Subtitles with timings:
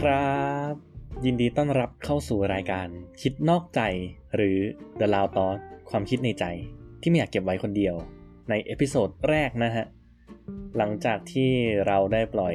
[0.08, 0.36] รั
[0.72, 0.74] บ
[1.24, 2.88] ยินดีต้อนรับเข้าสู่รายการ
[3.22, 3.80] คิดนอกใจ
[4.36, 4.58] หรือ
[5.00, 5.58] The Loud Thought
[5.90, 6.44] ความคิดในใจ
[7.00, 7.94] ที่ไม่อยากเก็บไว้คนเดียว
[8.50, 9.86] ใน episode แรกนะฮะ
[10.76, 11.50] หลังจากที่
[11.86, 12.54] เราได้ปล่อย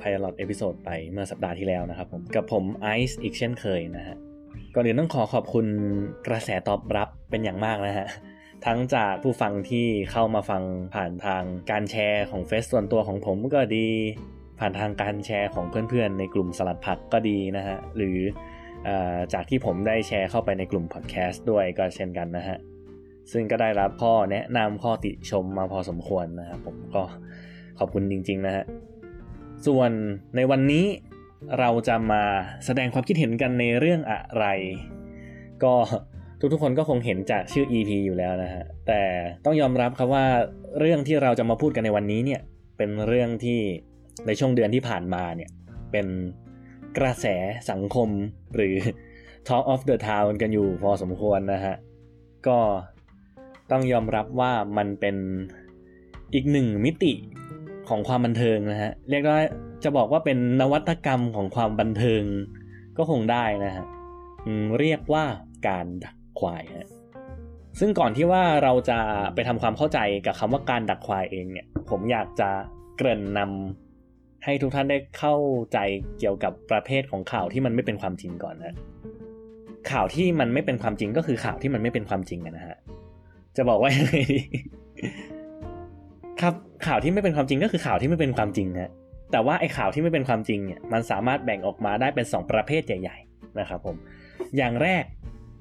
[0.00, 4.16] Pilot เอพิโซดไปเมื่อสัปดาห์ที่แล้วนะครับผมกับผมไอซ์อีกเช่นเคยนะฮะ
[4.74, 5.66] ก่อนอื่นต้องขอขอบคุณ
[6.26, 8.06] กระแสตอบรับเป็นอย่างมากนะฮะ
[8.66, 10.62] ทั้งจากผู้ฟังที่เข้ามาฟัง
[10.94, 13.88] ผ่านทางการแชร์ของเฟซส่วนตัวของผมก็ดี
[14.58, 18.18] ผ่านทางการแชร์ของเพื่อนๆ ในกลุ่มสลัดผักก็ดีนะฮะ หรือ
[18.88, 18.90] อ
[19.32, 22.58] จากที่ผมได้แชร์เข้าไปในกลุ่มพอดแคสต์ด้วยก็เช่นกันนะฮะ
[23.32, 27.02] ซึ่งก็ได้รับข้อแนะนำข้อติชมมาพอสมควรนะครับผมก็
[27.78, 28.64] ขอบคุณจริงๆนะฮะ
[29.66, 29.90] ส่วน
[30.36, 30.86] ในวันนี้
[31.58, 32.22] เราจะมา
[32.66, 34.46] แสดงความคิดเห็นกันในเรื่องอะไร
[35.64, 35.74] ก็
[36.52, 39.02] ทุกๆคนก็คงเห็นจากชื่อ EP อยู่แล้วนะฮะ แต่
[39.44, 40.26] ต้องยอมรับครับว่า
[40.78, 42.40] เรื่องที่เราจะมาพูดกันในวันนี้เนี่ย
[42.76, 43.60] เป็นเรื่องที่
[44.26, 45.50] ในช่วงเดือนที่ผ่านมาเนี่ย
[45.92, 46.06] เป็น
[46.98, 47.26] กระแส
[47.70, 48.08] สังคม
[48.54, 48.76] หรือ
[49.48, 51.74] Talk of the Town กันอยู่พอสมควรนะฮะ
[52.46, 52.58] ก็
[53.70, 55.16] ต้องยอมรับว่ามันเป็น
[56.34, 57.12] อีกหนึ่งมิติ
[57.88, 59.40] ของความบันเทิงนะฮะ เรียกว่า
[59.84, 62.22] จะบอกว่าเป็นนวัตกรรมของความบันเทิง
[62.96, 63.84] ก็คงได้นะฮะ
[64.78, 65.24] เรียกว่า
[65.68, 66.88] การดักควายฮะ
[67.80, 68.98] ซึ่งก่อนที่ว่าเราจะ
[69.34, 72.50] ไปทำความเข้าใจกับคำว่าการดักควายเองเนี่ย ผมอยากจะ
[72.96, 73.81] เกริ่นนำ
[74.44, 75.34] ให้ทุกท่านได้เข้า
[75.72, 75.78] ใจ
[76.18, 78.74] เกี่ยวกับประเภทของข่าวที่มันไม่เป็นความจริงก่อนนะ
[79.90, 82.76] ข่าวที่มันไม่เป็นความจริงก็คือข่าวที่มันไม่เป็นความจริงนะฮะ
[83.56, 84.40] จะบอกว่ายังไงดี
[86.40, 86.54] ครับ
[86.86, 88.90] ข่าวที่ไม่เป็นความจริงก็คือข่าวที่ไม่เป็นความจริงฮะ
[89.32, 93.96] แต่ว่าไอ้ข่าวที่ไม่เป็นความจริงเนี่ยมันสามารถแบ่งออกมาได้เป็น 2 ประเภทใหญ่ ๆ นะครับผม
[94.56, 95.04] อย่างแรก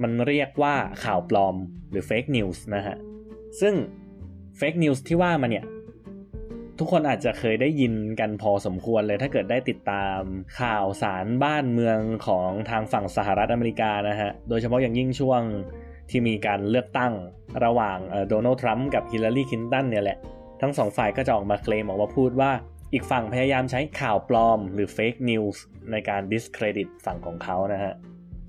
[0.02, 1.56] มันเรียกว่าข่าวปลอม
[1.90, 2.96] หรือ fake news นะฮะ
[3.62, 3.74] ซึ่ง
[4.60, 5.66] fake news ที่ว่ามาเนี่ย
[6.84, 10.20] ทุกคนอาจจะเคยได้ยินกันพอสมควรเลย ถ้าเกิดได้ติดตาม
[10.60, 15.42] ข่าวสารบ้านเมืองของทางฝั่งสหรัฐอเมริกานะฮะ โดยเฉพาะอย่างยิ่งช่วง
[16.10, 17.14] ที่มีการเลือกตั้ง
[17.64, 17.98] ระหว่าง
[18.30, 20.18] โดนัลด์ทรัมป์กับฮิลลารีคินตันเนี่ยแหละ
[20.62, 22.52] ทั้งสองฝ่ายก็จะออกมาเคลมออกมาพูดว่า
[22.94, 25.58] อีกฝั่งพยายามใช้ข่าวปลอมหรือ fake news
[25.92, 27.94] ในการ discredit ฝั่งของเขานะฮะ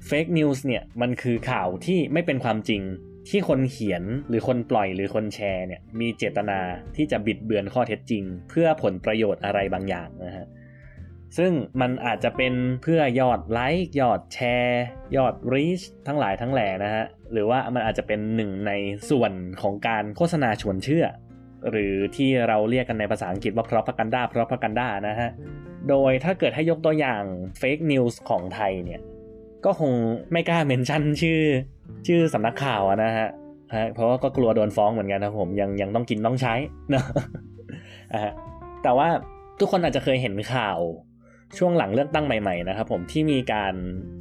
[0.08, 2.82] fake news เนี่ยมันคือข่าวที่ไม่เป็นความจริง
[3.28, 6.58] ที่คนเขียนหรือคนปล่อยหรือคนแชร์เนี่ยมีเจตนา
[6.96, 10.46] ที่จะบิดเบือนข้อเท็จจริง เพื่อผลประโยชน์อะไรบางอย่างนะฮะ
[11.38, 14.84] ซึ่งมันอาจจะเป็นเพื่อยอดไลค์ยอดแชร์
[15.16, 18.72] ยอดรีชทั้งหลายทั้งแหล่นะฮะหรือว่ามันอาจจะเป็นหนึ่งใน
[19.10, 19.32] ส่วน
[19.62, 21.06] ของการโฆษณาชวนเชื่อ
[21.70, 25.30] หรือที่เราเรียกกันในภาษาอังกฤษว่า propaganda propaganda นะฮะ
[25.88, 27.22] โดยถ้าเกิดให้ยกตัวอย่าง
[27.60, 29.00] fake news ของไทยเนี่ย
[29.64, 29.92] ก็คง
[30.32, 31.40] ไม่กล้าเมนชั่นชื่อ
[32.06, 33.28] ชื่อสำนักข่าวนะฮะ
[33.94, 36.54] เพราะว่าก็กลัวโดนฟ้องเหมือนกันนะผมยังยังต้องกินต้องใช้
[36.94, 37.02] นะ
[38.24, 38.32] ฮะ
[38.82, 39.08] แต่ว่า
[39.60, 40.78] ทุกคนอาจจะเคยเห็นข่าว
[41.58, 43.74] ช่วงหลังเลือกตั้งใหม่ๆนะครับผมที่มีการ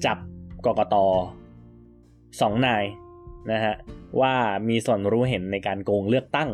[0.05, 0.17] จับ
[0.65, 0.95] กกต
[2.41, 2.85] สองนาย
[3.51, 3.73] นะฮะ
[4.21, 4.33] ว่า
[4.69, 6.49] มีส่วนรู้เห็นในการโกงเลือกตั้ง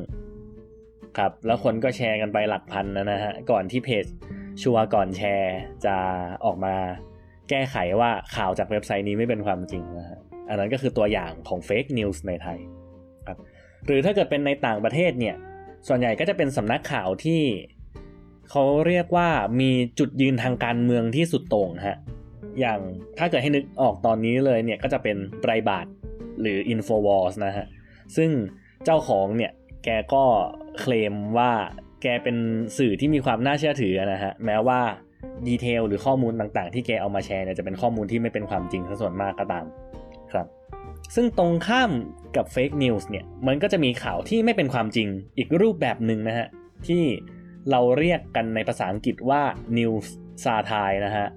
[1.18, 4.06] ครับแล้วคนก็แชร์กันไปหลักพันนะฮะก่อนที่เพจ
[4.62, 5.56] ชัวร์ก่อนแชร์
[5.86, 5.96] จะ
[6.46, 6.76] ออกมา
[7.50, 10.20] แก้ไขว่าข่าวจากเว็บไซต์นี้ไม่เป็นความจริงนะฮะ
[10.50, 12.60] อันนั้นก็คือตัวอย่างของเฟกนิวส์ในไทย
[13.28, 13.38] ครับ
[13.86, 15.36] หรือถ้าเกิดเป็นในต่างประเทศเนี่ย
[15.88, 17.42] ส่วนใหญ่ก็จะเป็นสำนักข่าวที่
[18.50, 19.30] เขาเรียกว่า
[19.62, 21.98] มีจุดยืนทางการเมืองที่สุดโต่งฮะ
[22.60, 22.80] อย่าง
[23.18, 25.86] ถ้าเกิดให้นึกออกตอนนี้เลยเนี่ยก็จะเป็นไบรบาท
[26.42, 27.66] หรือ Infowars นะฮะ
[28.16, 28.30] ซึ่ง
[28.86, 29.52] เจ้าของเนี่ย
[29.84, 30.24] แกก็
[30.80, 31.52] เคลมว่า
[32.04, 32.38] แกเป็น
[32.78, 34.82] สื่อที่มีความน่าเชื่อถือนะฮะแม้ว่า
[35.48, 39.66] ดีเทลหรือข้อมูลต่างๆ ที่แกเอามาแชร์เนี่ยจะเป็นข้อมูลที่ไม่เป็นความจริงซะส่วนมากก็ตาม
[40.32, 40.48] ครับ
[41.16, 41.92] ซึ่งตรงข้าม
[42.36, 45.08] กับเฟกนิวส์เนี่ยมันก็จะมีข่าวที่ไม่เป็นความจริง
[45.38, 46.48] อีกรูปแบบหนึ่งนะฮะ
[46.88, 47.04] ที่
[47.72, 49.42] เราเรียกกันในภาษาอังกฤษว่า
[49.78, 50.06] news
[50.44, 51.28] ซาทายนะฮะ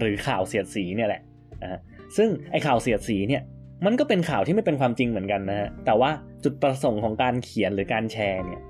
[0.00, 1.22] หรือข่าวเสียดสีเนี่ยแหละ
[1.62, 1.80] นะ
[2.16, 3.42] ซึ่งไอข่าวเสียดสีเนี่ย
[3.86, 6.10] มันก็เป็นข่าวที่ไม่เป็นความจริงเหมือนกันนะฮะแต่ว่า
[6.44, 8.60] จุดประสงค์ของการเขียนหรือการแชร์เนี่ย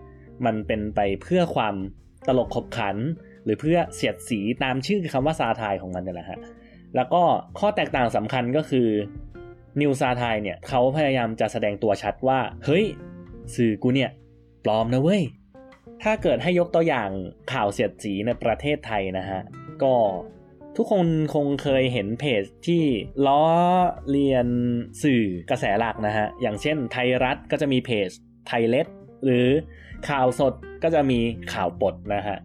[0.44, 1.74] มันเป็นไปเพื่อความ
[2.26, 2.96] ตลกขบขัน
[3.44, 6.38] หรือเพื่อเสียดสีตามชื่อคำว่าซาทายของมันนี่แหละฮะ
[6.96, 7.22] แล้วก็
[7.58, 8.88] ข้อแตกต่างสำคัญก็คือ
[9.80, 12.84] นิวซาทายเนี่ยเขาพยายามจะแสดงตัวชัดว่า เฮ้ย
[13.54, 14.10] สื่อกูเนี่ย
[14.64, 15.22] ปลอมนะเว้ย
[16.02, 17.10] ถ้าเกิดให้ยกตัวอย่าง
[17.52, 19.40] ข่าวเสียดสีในประเทศไทยนะฮะ
[19.82, 19.94] ก็
[20.76, 22.82] ทุกคนคงเคยเห็นเพจที่
[23.26, 23.44] ล้อ
[24.10, 24.48] เลียน
[25.02, 28.10] สื่อกระแสหลักนะฮะ อย่างเช่นไทยรัฐก็จะมีเพจ
[28.48, 28.86] ไทยเลส
[29.24, 29.46] หรือ
[30.08, 31.20] ข่าวสดก็จะมี
[31.52, 32.38] ข่าวปดนะฮะ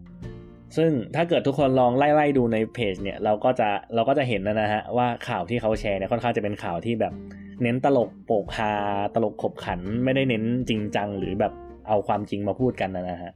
[0.78, 7.14] ซึ่งถ้าเกิดทุกคนลองไล่ๆดูในเพจเนี่ยเราก็จะเราก็จะเห็นนะนะฮะว่าข่าวที่เขาแชร์เนี่ยค่อนข้างจะเป็นข่าวที่แบบ
[7.62, 8.74] เน้นตลกโปกฮา
[9.16, 11.54] ตลกขบขันไม่ได้เน้นจริงจัง หรือแบบ
[11.88, 13.32] เอาความจริงมาพูดกันนะฮะ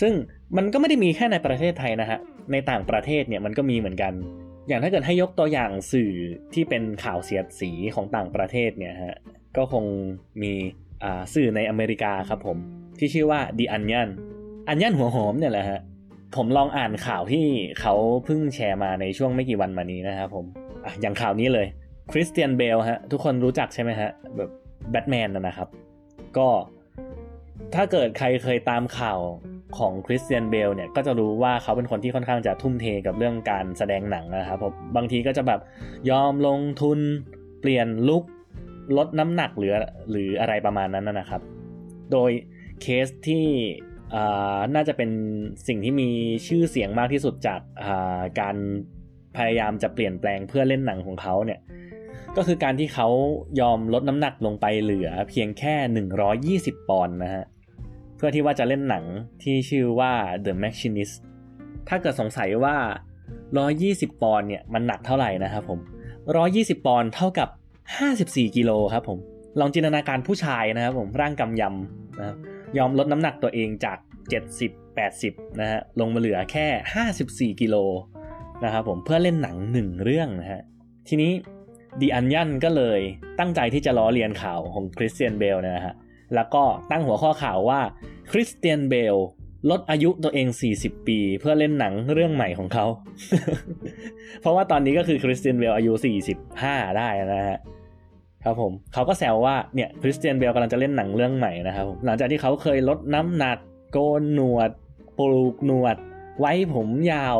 [0.00, 0.12] ซึ่ง
[0.56, 2.18] มันก็ไม่ได้มีแค่ในประเทศไทยนะฮะ
[2.52, 4.12] ในต่างประเทศเนี่ยมันก็มีเหมือนกัน
[4.68, 6.12] อย่างถ้าเกิดให้ยกตัวอย่างสื่อ
[6.54, 9.16] ที่เป็นข่าวเสียดสีของต่างประเทศเนี่ยฮะ
[9.56, 9.84] ก็คง
[10.42, 10.52] มี
[11.34, 12.56] สื่อในอเมริกาครับผม
[12.98, 14.08] ที่ชื่อว่า The Onion
[14.70, 15.80] Onion หัวหอมเนี่ยแหละฮะ
[16.36, 17.46] ผมลองอ่านข่าวที่
[17.80, 17.94] เขา
[18.24, 20.46] เพิ่งแชร์มาในช่วงไม่กี่วันมานี้นะครับผม
[20.84, 21.66] ออย่างข่าวนี้เลย
[22.12, 24.50] คริสเตียนเบลฮะทุกคนรู้จักใช่ไหมฮะแบบ
[24.90, 25.68] แบทแมนนะครับ
[26.36, 26.48] ก็
[27.74, 29.20] ถ้าเกิดใครเคยตามข่าว
[29.78, 35.60] ของคริสเตียนเบลเนี่ยก็จะรู้ว่าเขาเป็นคนที่ค่อนข้างจะทุ่มเทกับเรื่องการแสดงหนังนะครับผมบางทีก็จะแบบ
[36.10, 36.98] ยอมลงทุน
[37.60, 38.24] เปลี่ยนลุค
[38.96, 39.74] ลดน้ำหนักหรือ
[40.10, 41.42] หรืออะไรประมาณนั้นนะครับ
[42.12, 42.30] โดย
[42.82, 43.46] เคสที่
[44.74, 45.10] น่าจะเป็น
[45.66, 46.10] สิ่งที่มี
[46.46, 47.60] ชื่อเสียงมากที่สุดจาก
[48.40, 48.56] การ
[49.36, 51.60] พยายามจะเปลี่ยนแปลงเพื่อเล่นหนังของเขาเนี่ย
[52.36, 53.08] ก็คือการที่เขา
[53.60, 55.74] ยอมลดน้ำหนักลงไปเหลือเพียงแค่
[56.74, 57.44] 120 ปอนด์นะฮะ
[58.16, 59.04] เพื่อที่ว่าจะเล่นหนัง
[59.42, 60.12] ที่ชื่อว่า
[60.44, 61.14] The Machinist
[61.88, 62.76] ถ้าเกิดสงสัยว่า
[63.48, 65.80] 120 ปอนด์เนี่ยมันหนักเท่าไหร่นะครับผม
[66.32, 67.48] 120 ปอนด์เท่ากับ
[68.02, 69.18] 54 กิโลครับผม
[69.60, 72.36] ลองจินตนาการผู้ชายนะครับผมร่างกำยำนะครับ
[72.76, 73.98] ยอมลดน้ำหนักตัวเองจาก
[74.48, 76.66] 70 80 นะฮะ ลงมาเหลือแค่
[77.54, 77.76] 54 กิโล
[78.64, 80.62] นะครับผม เพื่อเล่นหนังหนึ่งเรื่องนะฮะ
[81.08, 81.32] ทีนี้
[82.00, 83.00] The Onion ก็เลย
[83.38, 85.94] ตั้งใจที่จะล้อเลียนข่าวของคริสเตียนเบลนะฮะ
[86.34, 87.80] แล้วก็ตั้งหัวข้อข่าวว่า
[88.32, 89.16] คริสเตียนเบล
[89.70, 90.46] ลดอายุตัวเอง
[90.78, 92.86] 40 ปี เพื่อเล่นหนังเรื่องใหม่ของเขา
[94.40, 95.92] เพราะว่าตอนนี้ก็คือคริสเตียนเบลอายุ
[96.44, 97.58] 45 ได้นะฮะ
[98.44, 103.58] ครับผมเขาก็แซวว่าเนี่ยคริสเตียนเบลกำลังจะเล่นหนังเรื่องใหม่นะครับหลังจากที่เขาเคยลดน้ำหนัก
[103.92, 104.70] โกนหนวด
[105.18, 105.96] ปลูกหนวด
[106.40, 107.38] ไว้ผมยาว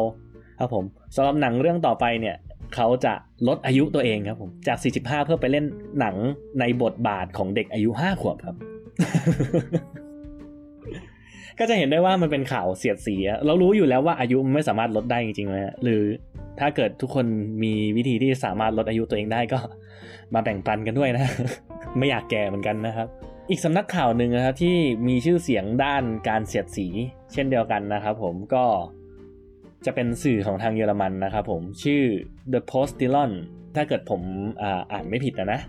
[0.58, 0.84] ครับผม
[1.16, 2.36] สำหรับหนังเรื่องต่อไปเนี่ย
[2.74, 3.12] เขาจะ
[3.48, 5.64] ลดอายุตัวเองครับผมจาก 45 เพื่อไปเล่น
[6.00, 6.16] หนัง
[6.60, 8.56] ในบทบาทของเด็กอายุ 5 ขวบครับ
[11.58, 13.16] ก็จะเห็นได้ว่ามันเป็นข่าวเสียดสี
[13.46, 16.02] เรารู้อยู่แล้วว่าอายุมันไม่สามารถลดได้จริงๆนะหรือ
[16.60, 17.26] ถ้าเกิดทุกคน
[17.62, 19.58] มีวิธีที่สามารถลดอายุตัวเองได้ก็
[20.34, 21.24] มาแบ่งปันกันด้วยนะ
[21.98, 23.08] ไม่อยากแก่เหมือนกันนะครับ
[23.50, 24.76] อีกสำนักข่าวหนึ่งนะครับที่
[25.08, 26.86] มีชื่อเสียงด้านการเสียดสี
[27.32, 28.64] เช่นเดียวกันนะครับผมก็
[29.86, 32.02] จะเป็นสื่อของทางเยอรมันนะครับผมชื่อ
[32.52, 33.32] The Postillon
[33.76, 34.22] ถ้าเกิดผม
[34.62, 35.60] อาอ่านไม่ผิดนะนะ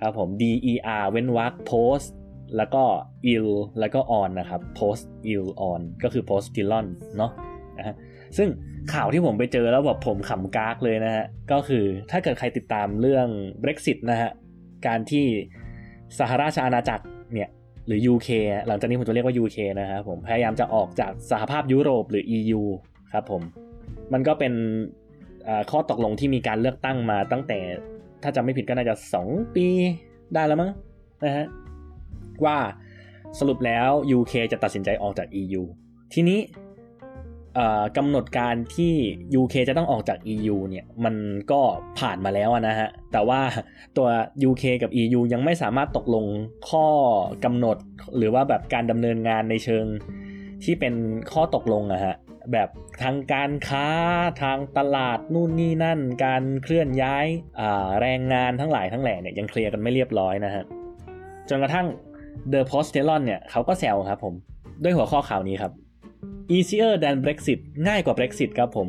[0.00, 2.08] ครับผม D E R เว้นวรรค post
[2.56, 2.84] แล้วก็
[3.32, 3.48] ill
[3.80, 7.32] แล้วก็ on นะครับ post ill on ก็คือ postillon เนาะ
[7.78, 7.94] นะฮะ
[8.36, 8.48] ซึ่ง
[8.94, 13.28] ข่าวที่ผมไปเจอแล้วแบบผมขำกากเลยนะฮะ ก็คือถ้าเกิดใครติดตามเรื่อง
[13.62, 14.30] Brexit นะฮะ
[14.86, 15.26] การที่
[16.18, 17.48] สหราชอาณาจักรเนี่ย
[17.86, 18.28] หรือ UK
[18.66, 22.62] หลังจากนี้ผมจะเรียกว่า UK นะครับผมพยายามจะออกจากสหภาพยุโรปหรือ EU
[23.12, 23.42] ครับผม
[24.12, 24.52] มันก็เป็น
[25.70, 27.58] ข้อตกลงที่มีการเลือกตั้งมาตั้งแต่
[28.22, 28.94] ถ้าจำไม่ผิดก็น่าจะ
[29.24, 29.66] 2 ปี
[30.34, 30.70] ได้แล้วมั้ง
[31.24, 31.46] นะฮะ
[32.44, 32.58] ว่า
[33.38, 33.88] สรุปแล้ว
[34.18, 35.62] UK จะตัดสินใจออกจาก EU
[36.14, 36.38] ทีนี้
[37.96, 38.94] กำหนดการที่
[39.40, 41.14] UK จะต้องออกจาก EU เนี่ยมัน
[41.50, 41.60] ก็
[41.98, 43.40] ผ่านมาแล้วนะฮะ แต่ว่า
[43.96, 44.08] ตัว
[44.48, 46.24] UK กับ EU ยังไม่สามารถตกลง
[46.68, 46.86] ข้อ
[47.44, 47.76] กำหนด
[48.16, 49.86] หรือว่าแบบการดำเนินงานในเชิง
[50.64, 50.94] ที่เป็น
[51.32, 52.14] ข้อตกลงอะฮะ
[52.52, 52.68] แบบ
[53.02, 53.86] ทางการค้า
[54.42, 57.26] ทางตลาดนู่นนี่นั่น การเคลื่อนย้าย
[58.00, 60.64] แรงงานทั้งหลายทั้งแหล่เนี่ยยังเคลียร์กันไม่เรียบร้อยนะฮะ
[61.48, 61.86] จนกระทั่ง
[62.52, 64.34] The Post t e l o n เนี่ยเขาก็แซวครับผม
[64.82, 65.72] ด้วยหัวข้อข่าวนี้ครับ
[66.56, 68.86] easier than Brexit ง่ายกว่า Brexit ครับผม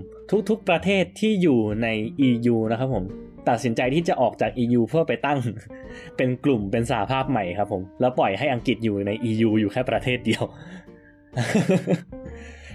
[0.50, 1.88] ทุกๆประเทศที่อยู่ใน
[2.27, 3.06] EU นะครับผม
[3.50, 5.39] ตัดสินใจที่จะออกจาก EU เพื่อไปตั้ง
[6.18, 10.44] เป็นกลุ่มเป็นสาภาพใหม่ครับผม แล้วปล่อยให้อังกฤษอยู่ใน EU อยู่แค่ประเทศเดียว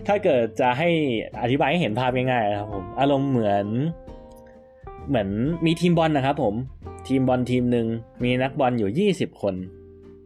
[0.07, 0.89] ถ้าเกิดจะให้
[1.43, 3.67] อธิบายให้เห็นภาพง่ายๆครับผม อารมณ์เหมือน
[5.09, 5.29] เหมือน
[5.67, 6.55] มีทีมบอลนะครับผม
[7.09, 7.87] ทีมบอลทีมหนึ่ง
[8.23, 9.55] มีนักบอลอยู่ 20 คน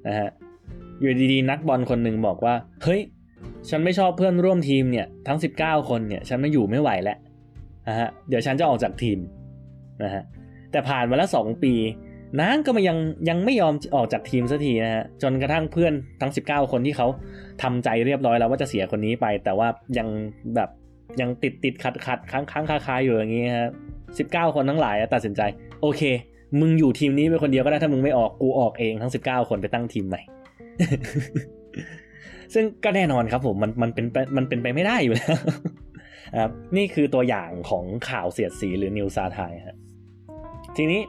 [0.07, 0.29] นะฮะ
[1.01, 3.01] อยู่ดีๆ นักบอลคนหนึ่งบอกว่า เฮ้ย
[3.71, 7.19] ฉันไม่ชอบเพื่อนร่วมทีมเนี่ยทั้ง 19 คนเนี่ยฉันไม่อยู่ไม่ไหวแล้ว
[7.89, 9.19] นะฮะเดี๋ยวฉันจะออกจากทีม
[10.03, 10.23] นะฮะ
[10.71, 11.75] แต่ผ่านมาแล้ว 2 ปี
[12.41, 12.99] นางก็มายัง
[13.29, 17.07] ยังไม่ยอมออกจากทีมสักทีนะฮะจนกระทั่งเพื่อนทั้ง 19 คนที่เขา
[17.63, 20.09] ทำใจเรียบร้อยแล้วว่าจะเสียคนนี้ไป แต่ว่ายัง
[20.55, 20.71] แบบ
[21.21, 23.71] ยังติดติดขัดขัดค้างค้างคาคาอยู่อย่างนี้ฮะ
[24.19, 25.43] สิบเก้าคนทั้งหลายตัดสินใจ
[25.83, 26.03] โอเค
[26.61, 30.21] มึงอยู่ทีมนี้เป็นคนเดียวก็ได้ถ้ามึงไม่ออกกูออกเองทั้งสิบเก้าคนไปตั้งทีมใหม่
[32.55, 34.07] ซึ่งก็แน่นอนครับผมมันมันเป็น
[34.37, 35.39] มันเป็นไปไม่ได้อยู่แล้ว
[36.41, 39.77] ครับนี่คือตัวอย่างของข่าวเสียดสีหรือนิวซาไทยฮะ
[40.77, 41.01] ทีนี้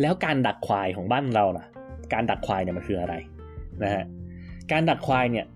[0.00, 1.66] แล้วการดักควายของบ้านเราล่ะ
[2.12, 3.14] การดักควายเนี่ยมันคืออะไร
[3.82, 4.04] นะฮะ
[4.72, 5.46] การดักควายเนี่ย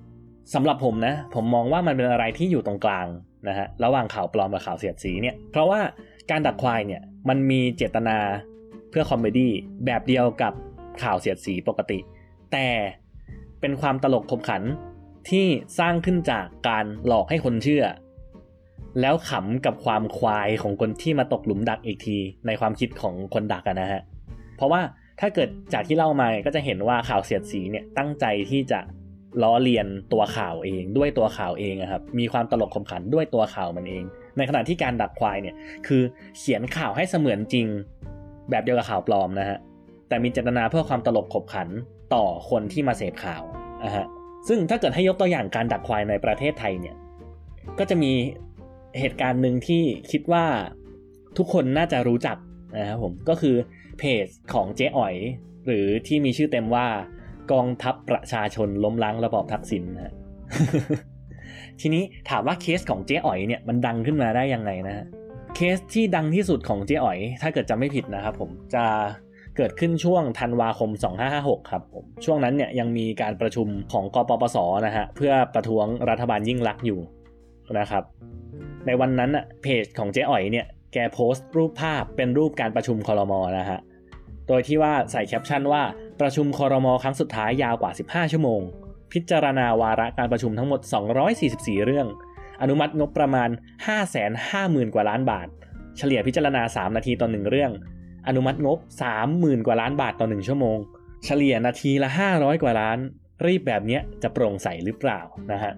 [0.54, 3.06] สำหรับผมนะ ผมมองว่ามันเป็นอะไรที่อยู่ตรงกลาง
[3.48, 5.80] นะฮะระหว่างข่าวปลอมกับข่าวเสียดสีเนี่ย เพราะว่า
[6.30, 8.18] การดักควายเนี่ยมันมีเจตนา
[8.90, 9.52] เพื่อ comedy
[9.86, 10.52] แบบเดียวกับ
[11.02, 11.98] ข่าวเสียดสีปกติ
[12.52, 12.66] แต่
[13.60, 14.62] เป็นความตลกขบขัน
[15.30, 15.46] ที่
[15.78, 17.84] สร้างขึ้นจากการหลอกให้คนเชื่อ
[19.00, 24.02] แล้วขำกับความควายของคนที่มาตกหลุมดักอีกที ในความคิดของคนดักนะฮะ
[24.56, 24.80] เพราะว่า
[25.20, 28.80] ถ้าเกิดจากที่เล่ามาก็จะเห็นว่าข่าวเสียดสีเนี่ยตั้งใจที่จะ
[29.42, 34.04] ล้อเลียนตัวข่าวเอง ด้วยตัวข่าวเองครับมีความตลกขมขันด้วยตัวข่าวมันเอง
[34.36, 35.54] ในขณะที่การดักควายเนี่ย
[35.86, 36.02] คือ
[36.38, 37.66] เขียนข่าวให้เสมือนจริง
[38.50, 39.58] แบบเดียวกับข่าวปลอมนะฮะ
[40.08, 41.68] แต่มีเจตนาเพื่อความตลกขบขัน
[42.14, 43.42] ต่อคนที่มาเสพข่าว
[43.84, 44.06] นะฮะ
[44.48, 46.96] ซึ่งถ้าเกิดให้ยกตัวอย่างการดักควายในประเทศไทยเนี่ย
[47.78, 48.12] ก็จะมี
[48.98, 50.44] เหตุการณ์หนึ่งที่คิดว่า
[51.38, 52.36] ทุกคนน่าจะรู้จัก
[52.78, 53.54] นะครับผมก็คือ
[53.98, 55.14] เพจของเจ๊อ๋อย
[55.66, 56.86] หรือที่มีชื่อเต็มว่า
[57.52, 60.14] กองทัพประชาชนล้มล้างระบอบทักษิณนะ
[61.80, 65.06] ทีนี้ถามว่าเคสของเจ๊อ๋อยเนี่ยมันดังขึ้นมาได้ยังไงนะฮะ
[65.54, 68.84] เคสที่ดังที่สุดของเจ๊อ๋อย ถ้าเกิดจำไม่ผิดนะครับผมจะ
[69.58, 70.90] เกิดขึ้นช่วงธันวาคม
[71.30, 77.00] 2556 ครับผมช่วงนั้นเนี่ยยังมีการประชุมของกปปสนะฮะเพื่อประท้วงรัฐบาลยิ่งลักษณ์อยู่
[77.78, 78.02] นะครับ
[78.86, 83.78] ในวันนั้นอะเพจของเจ๊อ๋อยเนี่ยแกโพสต์รูปภาพเป็นรูปการประชุมคอรมอนะฮะ
[84.48, 85.82] โดยที่ว่าใส่แคปชั่นว่า
[86.20, 88.60] ประชุมคอรมอครั้งสุดท้ายยาวกว่า 15 ชั่วโมง
[89.12, 90.80] พิจารณาวาระการประชุมทั้งหมด
[91.32, 92.06] 244 เรื่อง
[92.62, 93.48] อนุมัติงบประมาณ
[94.22, 95.48] 550,000 กว่าล้านบาท
[95.98, 97.72] เฉลี่ยพิจารณา 3 นาทีต่อ1เรื่อง
[98.28, 98.78] อนุมัติงบ
[99.22, 100.78] 30,000 กว่าล้านบาทต่อ 1 ชั่วโมง
[101.24, 102.98] เฉลี่ยนาทีละ 500 กว่าล้าน
[103.46, 105.20] รีบแบบนี้จะโปร่งใสหรือเปล่า
[105.52, 105.72] นะฮะ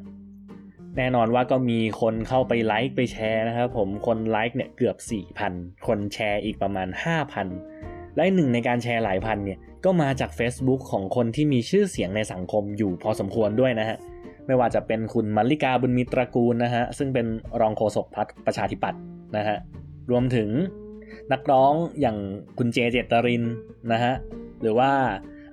[0.97, 4.97] แน่นอนว่าก็มีคนเข้าไปไลค์ไปแชร์นะครับผมคนไลค์เนี่ยเกือบ
[5.41, 6.89] 4,000 คนแชร์อีกประมาณ
[7.53, 13.97] 5,000 และหนึ่งในการแชร์หลายพันเนี่ยก็มาจาก Facebook ของคนที่มีชื่อเสียงในสังคมอยู่พอสมควรด้วยนะฮะ
[14.47, 17.27] ไม่ว่าจะเป็นคุณมัลลิกาบุญมีตรกูลนะฮะซึ่งเป็น
[17.61, 19.01] รองโฆษกพรรคประชาธิปัตย์
[19.37, 19.57] นะฮะ
[20.11, 20.49] รวมถึง
[21.33, 22.17] นักร้องอย่าง
[22.59, 23.45] คุณเจเจตริน
[23.93, 24.15] นะฮะ
[24.63, 24.91] หรือว่า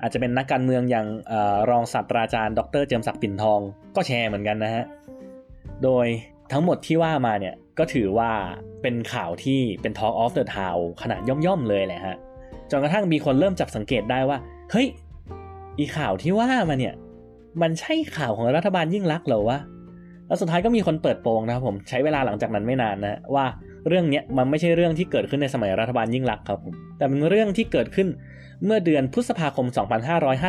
[0.01, 1.33] อาจจะเป็นนักการเมืองอย่างอ
[1.69, 3.59] รองศาสตราจารย์ ดรเจิมศักดิ์ปิ่นทอง
[3.95, 4.83] ก็แชร์เหมือนกันนะฮะ
[5.83, 6.05] โดย
[6.51, 8.31] ทั้งหมดที่ว่ามาเนี่ยก็ถือว่า
[8.81, 12.15] เป็นข่าวที่เป็น Talk of the Town ขนาดย่อมๆเลยแหละฮะ
[12.71, 14.37] จนกระทั่งมีคนเริ่มจับสังเกตได้ว่า
[14.71, 14.87] เฮ้ย
[15.77, 16.93] อีข่าวที่ว่ามาเนี่ย
[17.61, 19.59] มันใช่ข่าวของรัฐบาลยิ่งลักษณ์เหรอวะ
[20.27, 23.45] แล้วสุดท้ายก็มีคนเปิดโปงนะครับผมใช้เวลาหลังจากนั้นไม่นานนะว่า
[23.87, 28.07] เรื่องนี้มันไม่ใช่เรื่องที่เกิดขึ้นในสมัยรัฐบาลยิ่งลักษณ์ครับผมแต่เป็นเรื่องที่เกิดขึ้น
[28.65, 29.67] เมื่อเดือนพฤษภาคม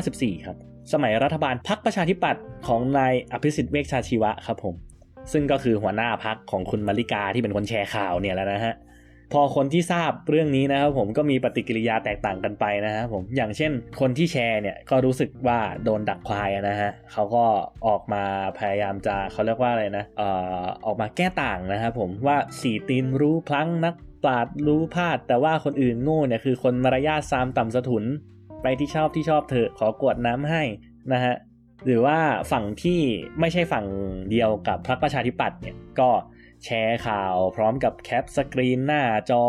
[0.02, 0.57] 2554 ครับ
[0.92, 4.75] สมัยรัฐบาลพรรคประชาธิปัตย์ของนายอภิสิทธิ์เวชชาชีวะครับผม
[5.33, 8.75] ซึ่งก็คือหัวหน้าพักของคุณมาริกาที่เป็นคนแชร์ข่าวเนี่ยแล้วนะฮะ
[9.32, 17.44] พอคนที่ทราบเรื่องนี้นะครับผมก็มีปฏิกิริยาแตกต่างกันไปนะครับผมอย่างเช่น คนที่แชร์เนี่ยก็รู้สึกว่าโดนดักควายนะฮะเขาก็
[17.87, 18.25] ออกมา
[18.58, 20.28] พยายามจะเขาเรียกว่าอะไรนะเอ่
[20.61, 28.04] อออกมาแก้ต่างนะครับผมว่าสีตีนรู้พลั้งนักปราดรู้พลาด แต่ว่าคนอื่นโง่เนี่ยคือคนมารยาทซามต่ำสะทุน
[28.62, 30.62] ไปที่ชอบที่ชอบเถอะขอกวดน้ำให้
[31.12, 31.35] นะฮะ
[31.87, 32.18] หรือว่า
[32.52, 33.00] ฝั่งที่
[33.40, 33.87] ไม่ใช่ฝั่ง
[34.30, 36.11] เดียวกับพรรคประชาธิปัตย์เนี่ยก็
[36.65, 39.45] แชร์ข่าวพร้อมกับแคปสกรีนหน้าจอ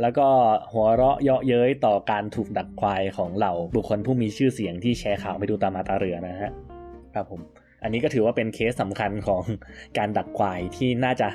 [0.00, 0.28] แล้วก็
[0.72, 6.50] หัวเราะเยาะเย้ยต่อการถูกดักควายของเหล่าบุคคลผู้มีชื่อเสียงที่แชร์ข่าวไม่ดูตามมาตาเรือนะฮะ
[7.14, 7.40] ครับผม
[7.82, 9.42] อันนี้ก็ถือว่าเป็นเคสสำคัญของ
[9.98, 11.28] การดักควายที่น่าจะ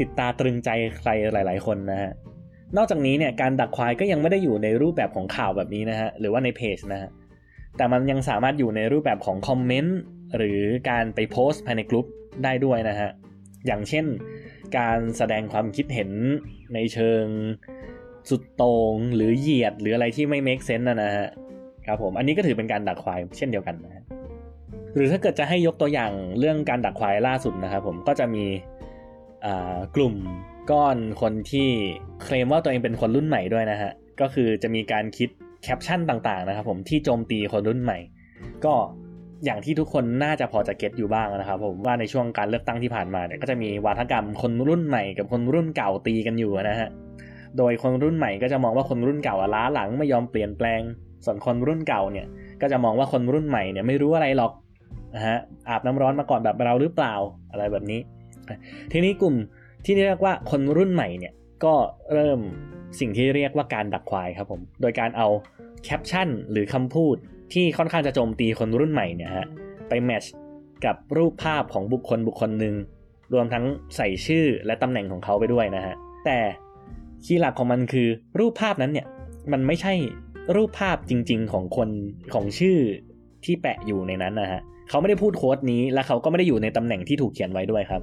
[0.00, 2.12] ติดตาตรึงใจใครหลาย ๆ คนนะฮะ
[2.76, 7.10] นอกจากนี้เนี่ยการดักควายก็ยังไม่ได้อยู่ในรูปแบบของข่าวแบบนี้นะฮะหรือว่าในเพจนะฮะ
[7.76, 9.98] แต่มันยังสามารถอยู่ในรูปแบบของคอมเมนต์
[10.36, 12.06] หรือการไปโพสต์ภายในกลุ่ม
[12.44, 13.10] ได้ด้วยนะฮะ
[13.66, 14.06] อย่างเช่น
[14.78, 16.10] การแสดงความคิดเห็น
[16.74, 17.24] ในเชิง
[18.30, 21.28] สุดโตง่งหรือเหยียดหรืออะไรที่ไม่ make sense นะนะฮะ
[21.86, 24.04] ครับผมอันนี้ก็ถือเป็นการดักควายเช่นเดียวกันนะฮะ
[24.94, 28.44] หรือถ้าเกิดจะให้ยกตัวอย่างเรื่องการดักควายล่าสุดนะครับผมก็จะมี
[29.96, 30.14] กลุ่ม
[30.70, 31.68] ก้อนคนที่
[32.22, 35.28] เคลมว่าตัวเองเป็นคนรุ่นใหม่ด้วยนะฮะก็คือจะมีการคิด
[35.62, 37.98] แคปชั่นต่างๆนะครับผมที่โจมตีคนรุ่นใหม่
[38.64, 38.74] ก็
[39.44, 46.88] อย่างที่ทุกคนน่าจะพอจะเก็ตอยู่บ้างนะครับผมว่าในช่วงการเลือกตั้งที่ผ่านมาเนี่ยก็จะมีวาทกรรมคนรุ่นใหม่กับคนรุ่นเก่าตีกันอยู่นะฮะ
[47.58, 50.80] โดยคนรุ่นใหม่ก็จะมองว่าคนรุ่นเก่าล้าหลังไม่ยอมเปลี่ยนแปลง
[51.24, 52.26] ส่วนคนรุ่นเก่าเนี่ย
[52.60, 54.52] ก็จะมองว่าคนรุ่นใหม่เนี่ยไม่รู้อะไรหรอก
[55.14, 57.14] นะฮะอาบน้ำร้อนมาก่อนแบบเราหรือเปล่า
[57.50, 58.00] อะไรแบบนี้
[58.92, 59.34] ทีนี้กลุ่ม
[59.84, 61.32] ที่เรียกว่าคนรุ่นใหม่เนี่ย
[61.64, 61.74] ก็
[62.12, 62.40] เริ่ม
[63.00, 65.28] สิ่งที่เรียกว่าการดักควายครับผม โดยการเอา
[65.84, 67.16] แคปชั่นหรือคำพูด
[67.52, 69.46] ที่ค่อนข้างจะโจมตีคนรุ่นใหม่เนี่ยฮะ
[69.88, 70.24] ไปแมช
[70.84, 72.74] กับรูปภาพของบุคคลบุคคลหนึ่ง
[73.32, 73.64] รวมทั้ง
[73.96, 75.94] ใส่ชื่อและตำแหน่งของเขาไปด้วยนะฮะ
[76.24, 76.38] แต่
[77.24, 79.06] คีย์หลักของมันคือรูปภาพนั้นเนี่ย
[79.52, 79.94] มันไม่ใช่
[80.56, 81.88] รูปภาพจริง ๆ ของคน
[82.34, 82.78] ของชื่อ
[83.44, 88.02] ที่แปะอยู่ในนั้นนะฮะเขาไม่ได้พูดโค้ดนี้และเขาก็ไม่ได้อยู่ในตำแหน่งที่ถูกเขียนไว้ด้วยครับ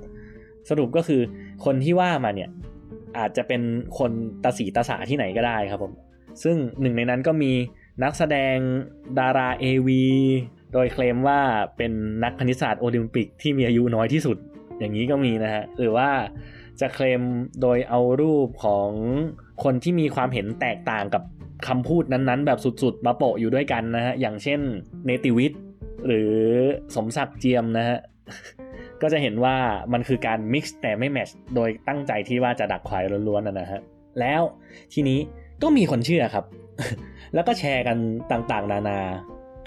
[0.69, 1.21] สรุปก็คือ
[1.65, 2.49] คนที่ว่ามาเนี่ย
[3.17, 3.61] อาจจะเป็น
[3.97, 4.11] คน
[4.43, 5.93] ตาสีตาสาที่ไหนก็ได้ครับผม
[6.43, 7.51] ซึ่งหนึ่งในนั้นก็มี
[8.03, 8.57] นักแสดง
[9.19, 9.89] ดารา AV
[10.73, 11.39] โดยเคลมว่า
[11.77, 11.91] เป็น
[12.23, 14.37] นักคณิตศาสตร์โอลิมปิกที่มีอายุน้อยที่สุด
[14.79, 16.09] อย่างนี้ก็มีนะฮะหรือว่า
[16.79, 17.21] จะเคลม
[17.61, 18.89] โดยเอารูปของ
[19.63, 21.23] คนที่มีความเห็นแตกต่างกับ
[21.67, 24.59] คำพูดนั้นๆ แบบสุดๆ มาโปะอยู่ด้วยกันนะฮะ อย่างเช่น
[25.05, 25.61] เนติวิทย์
[26.05, 26.31] หรือ
[26.95, 27.99] สมศักดิ์เจียมนะฮะ
[29.01, 29.55] ก็จะเห็นว่า
[29.93, 33.81] มันคือการ mix แต่ไม่ match โดยตั้งใจที่ว่าจะดักควายล้วนๆนะฮะ
[34.19, 34.41] แล้ว
[34.93, 35.19] ทีนี้
[35.63, 36.45] ก็มีคนเชื่อครับ
[37.33, 37.97] แล้วก็แชร์กัน
[38.31, 38.99] ต่างๆ นานา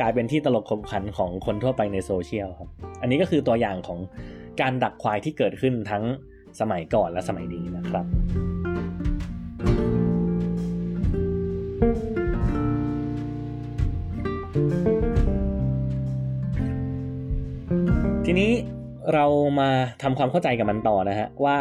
[0.01, 2.69] กลายเป็นที่ตลกขบขันของคนทั่วไปในโซเชียลครับ
[3.01, 3.99] อันนี้ก็คือตัวอย่างของ
[4.61, 6.05] การดักควายที่เกิดขึ้นทั้ง
[6.61, 8.07] สมัยก่อนและสมัยนี้นะครับ
[18.27, 18.51] ทีนี้
[19.15, 19.27] เรา
[19.61, 19.71] มา
[20.03, 21.57] ทำความเข้าใจกับมันต่อนะฮะว่า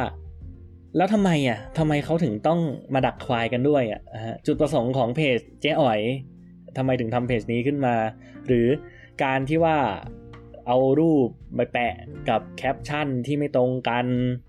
[0.98, 2.60] แล้วทำไมอะทำไมเขาถึงต้อง
[2.94, 4.02] มาดักควายกันด้วยอะ
[4.46, 6.02] จุดประสงค์ของเพจเจ๊อ๋อย
[6.78, 7.96] ทำไมถึงทำเพจนี้ขึ้นมา
[8.48, 8.68] หรือ
[9.24, 9.78] การที่ว่า
[10.68, 11.94] เอารูปไปแปะ
[12.30, 14.06] กับแคปชั่นที่ไม่ตรงกัน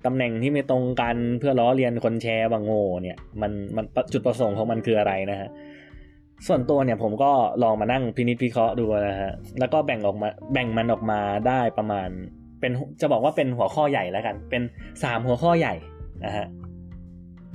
[0.07, 5.49] ตำแหน่งที่ไม่ตรงกันเพื่อล้อเลียนคนแชร์บางโง่เนี่ยมันมันจุดประสงค์ของมันคืออะไรนะฮะ
[6.47, 7.33] ส่วนตัวเนี่ยผมก็
[7.63, 12.09] ลองมานั่งพินิจพิเคราะห์ดูนะฮะแล้วก็แบ่งออกมาแบ่งมันออกมาได้ประมาณ
[12.61, 15.75] เป็นจะบอกว่าเป็นหัวข้อใหญ่แล้วกัน เป็น 3 หัวข้อใหญ่
[16.25, 16.47] นะฮะ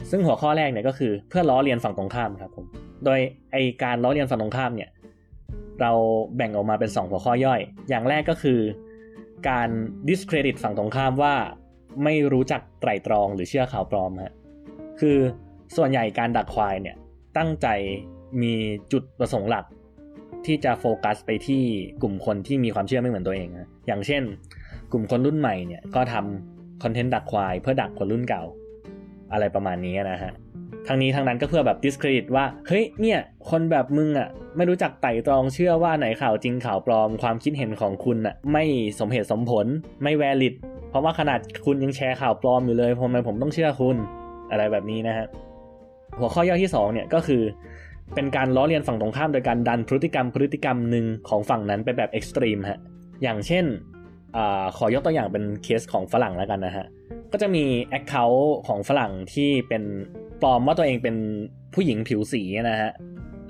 [0.10, 2.66] ซึ่งหัวข้อแรกเนี่ยก็คือเพื่อล้อเลียนฝั่งตรงข้ามครับผม
[3.06, 3.20] โดย
[3.52, 4.90] ไอการล้อเลียนฝั่งตรงข้ามเนี่ย
[5.82, 5.92] เรา
[6.36, 8.60] แบ่งออกมาเป็น 2 หัวข้อย่อย อย่างแรกก็คือ
[9.50, 9.70] การ
[10.08, 11.36] discredit ฝั่งตรงข้ามว่า
[12.04, 14.34] ไม่รู้จักไตรตรองหรือเชื่อข่าวปลอมฮะ
[15.00, 15.18] คือ
[15.76, 16.96] ส่วนใหญ่การดักควายเนี่ย
[17.38, 17.68] ตั้งใจ
[18.42, 18.54] มี
[18.92, 19.66] จุดประสงค์หลัก
[20.46, 21.64] ที่จะโฟกัสไปที่
[22.02, 24.24] กลุ่มคนที่มีความเชื่อไม่เหมือนตัวเองนะอย่างเช่น
[24.92, 28.44] กลุ่มคนรุ่นใหม่เนี่ยก็ทำคอนเทนต์ดักควายเพื่อดักคนรุ่นเก่า
[29.32, 30.32] อะไรประมาณนี้นะฮะ
[30.88, 33.20] ทั้งนี้ทั้งนั้นก็เพื่อแบบ discredit ว่า เฮ้ยเนี่ย
[33.50, 38.64] คนแบบมึงอะ ไม่รู้จักไต่ตรองเชื่อว่าไหนข่าวจริงข่าวปลอมความคิดเห็นของคุณอะ ไม่
[39.00, 39.66] สมเหตุสมผล
[40.04, 40.54] ไม่ valid
[40.90, 43.98] เพราะว่าขนาดคุณยังแชร์ข่าวปลอมอยู่เลยทำไมผมต้องเชื่อคุณ
[44.52, 45.26] อะไรแบบนี้นะฮะ
[46.20, 47.42] หัวข้อย่อยที่2เนี่ยก็คือ
[48.16, 52.80] เป็นการล้อเลียนฝั่งตรงข้ามโดยการดันพฤติกรรมพฤติกรรมหนึ่งของฝั่งนั้นไปแบบเอ็กซ์ตรีมฮะ
[53.24, 53.66] อย่างเช่น
[54.38, 54.40] อ
[54.78, 56.86] ขอยกตัวอย่างเป็นเคสของฝรั่งแล้วกันนะฮะ
[57.32, 59.84] ก็จะมีแอคเคาท์ของฝรั่งที่เป็น
[60.42, 61.16] ปลอมว่าตัวเองเป็น
[61.74, 62.92] ผู้หญิงผิวสีนะฮะ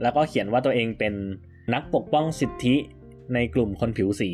[0.02, 1.14] แล้วก็เขียนว่าตัวเองเป็น
[1.74, 2.76] นักปกป้องสิทธิ
[3.34, 4.30] ในกลุ่มคนผิวสี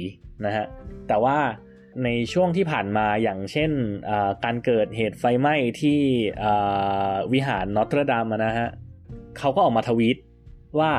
[0.45, 0.65] นะฮะ
[1.07, 1.37] แต่ว่า
[2.03, 3.71] ในช่วงที่ผ่านมาอย่างเช่น
[4.43, 5.99] การเกิดเหตุไฟไหม้ที่
[7.33, 8.67] วิหารนอตรดามนะฮะ
[9.37, 10.17] เขาก็ออกมาทวีต
[10.79, 10.91] ว่า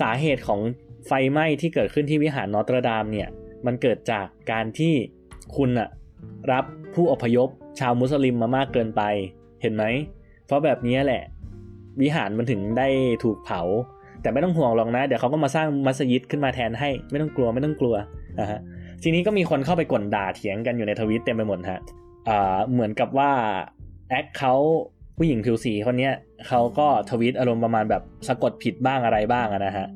[0.00, 0.60] สาเหตุของ
[1.06, 3.28] ไฟไหม้ที่เกิดขึ้นที่วิหารนอตรดามเนี่ย
[3.66, 4.94] มันเกิดจากการที่
[5.56, 5.88] คุณอะ
[6.52, 9.02] รับผู้อพยพ ชาวมุสลิมมามากเกินไป
[9.62, 9.84] เห็นไหม
[10.46, 11.22] เพราะแบบนี้แหละ
[12.00, 12.88] วิหารมันถึงได้
[13.24, 13.62] ถูกเผา
[14.22, 17.94] แต่ไม่ต้องห่วงหรอกนะ เดี๋ยวเขาก็มาสร้างมัสยิดขึ้นมาแทนให้ไม่ต้องกลัวไม่ต้องกลัว
[18.40, 18.60] นะฮะ
[19.02, 21.80] ทีนี้ก็มีคนเข้าไปกดด่าเถียงกันอยู่ในทวิตเต็มไปหมดฮะ
[22.28, 23.30] อ่าเหมือนกับว่า
[24.10, 24.54] แอคเขา
[25.18, 26.10] ผู้หญิงผิวสีคนนี้
[26.48, 29.86] เขาก็ทวิตอารมณ์ประมาณแบบสะกดผิดบ้างอะไรบ้างนะฮะ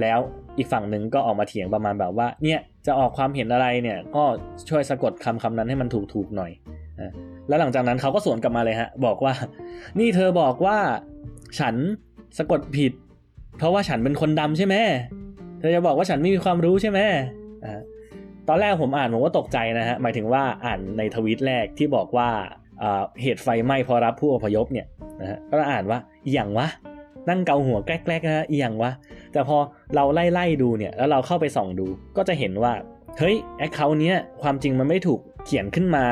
[0.00, 0.18] แล้ว
[0.58, 4.24] อีกฝั่งหนึ่งก็ออกมาเถียงประมาณแบบว่าเนี่ยจะออกความเห็นอะไรเนี่ยก็
[4.68, 6.50] ช่วยสะกดคำคำนั้นให้มันถูกๆหน่อย
[7.48, 9.32] แล้วหลังจากนั้นเขาก็สวนกลับมาเลยฮะ บอกว่า
[9.98, 10.78] นี่เธอบอกว่า
[11.58, 11.74] ฉัน
[12.38, 12.92] สะกดผิด
[13.58, 14.74] เพราะว่าฉันเป็นคนดำใช่ไหม
[15.58, 16.98] เธอจะบอกว่าฉันไม่มีความรู้ใช่ไหม
[18.48, 22.28] ตอนแรกผมอ่านผมก็ตกใจนะฮะ หมายถึงว่าอ่านในทวิตแรกที่บอกว่า
[23.22, 24.86] เหตุไฟไหม้พอรับผู้อพยพเนี่ย
[25.20, 25.98] นะฮะก็อ่านว่า
[26.32, 26.66] อิหยังวะ
[27.28, 28.90] นั่งเกาหัวแกรกๆนะอิหยังวะ
[29.32, 29.56] แต่พอ
[29.94, 31.86] เราไล่ๆดูเนี่ยแล้วเราเข้าไปส่องดู
[32.16, 32.72] ก็จะเห็นว่า
[33.18, 36.06] เฮ้ย account เนี้ยความจริงมันไม่ถูกเขียนขึ้นมา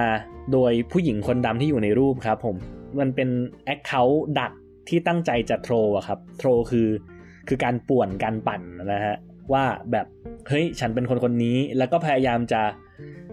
[0.53, 2.57] โดยผู้หญิงคนดำที่อยู่ในรูปครับผม
[3.01, 3.29] มันเป็น
[3.65, 4.53] account ดัก
[4.89, 6.89] ที่ตั้งใจจะ troll อะครับ troll คือ
[7.49, 9.17] คือการป่วนการปั่นนะฮะ
[9.53, 10.07] ว่าแบบ
[10.49, 12.63] เฮ้ยฉันเป็นคนคนนี้ แล้วก็พยายามจะ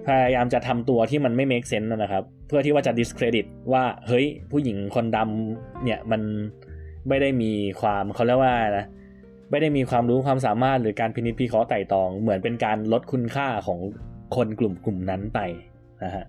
[0.07, 6.21] พยายามจะทำตัวที่มันไม่ make sense นะครับ เพื่อที่ว่าจะ discredit ว่าเฮ้ยผู้หญิงคนดำเนี่ยมัน
[7.07, 7.51] ไม่ได้มี
[7.81, 8.85] ความเขาเรียกว่านะ
[9.51, 13.79] ไม่ได้มีความรู้ความสามารถหรือการพินิจพิเคราะห์ไต่ตอง เหมือนเป็นการลดคุณค่าของ
[14.35, 15.39] คนกลุ่มกลุ่มนั้นไป
[16.03, 16.25] นะฮะ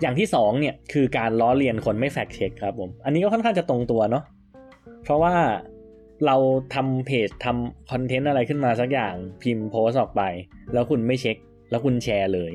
[0.00, 4.24] อย่างที่2เนี่ยคือการล้อเลียนคนไม่แฟกเช็คครับผม อันนี้ก็ค่อนข้างจะตรงตัวเนาะ
[5.02, 5.34] เพราะว่า
[6.26, 6.36] เรา
[6.74, 10.22] ทำเพจทำคอนเทนต์อะไรขึ้นมาสักอย่างพิมพ์โพสออกไป
[10.72, 11.36] แล้วคุณไม่เช็ค
[11.70, 12.52] แล้วคุณแชร์เลย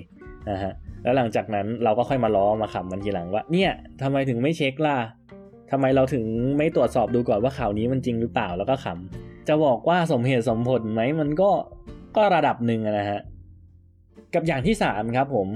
[0.49, 4.97] นะฮะ แล้วหลังจากนั้นเราก็ค่อยมาล้อมาขำมันทีหลังว่า เนี่ยทำไมถึงไม่เช็คล่ะ
[5.71, 6.25] ทำไมเราถึง
[6.57, 11.49] ไม่ตรวจสอบดูก่อนว่าข่าวนี้มันจริงหรือเปล่าแล้วก็ขำจะบอกว่าสมเหตุสมผลไหมมันก็
[12.15, 13.19] ก็ระดับหนึ่งนะฮะ
[14.33, 15.47] กับอย่างที่3ครับผม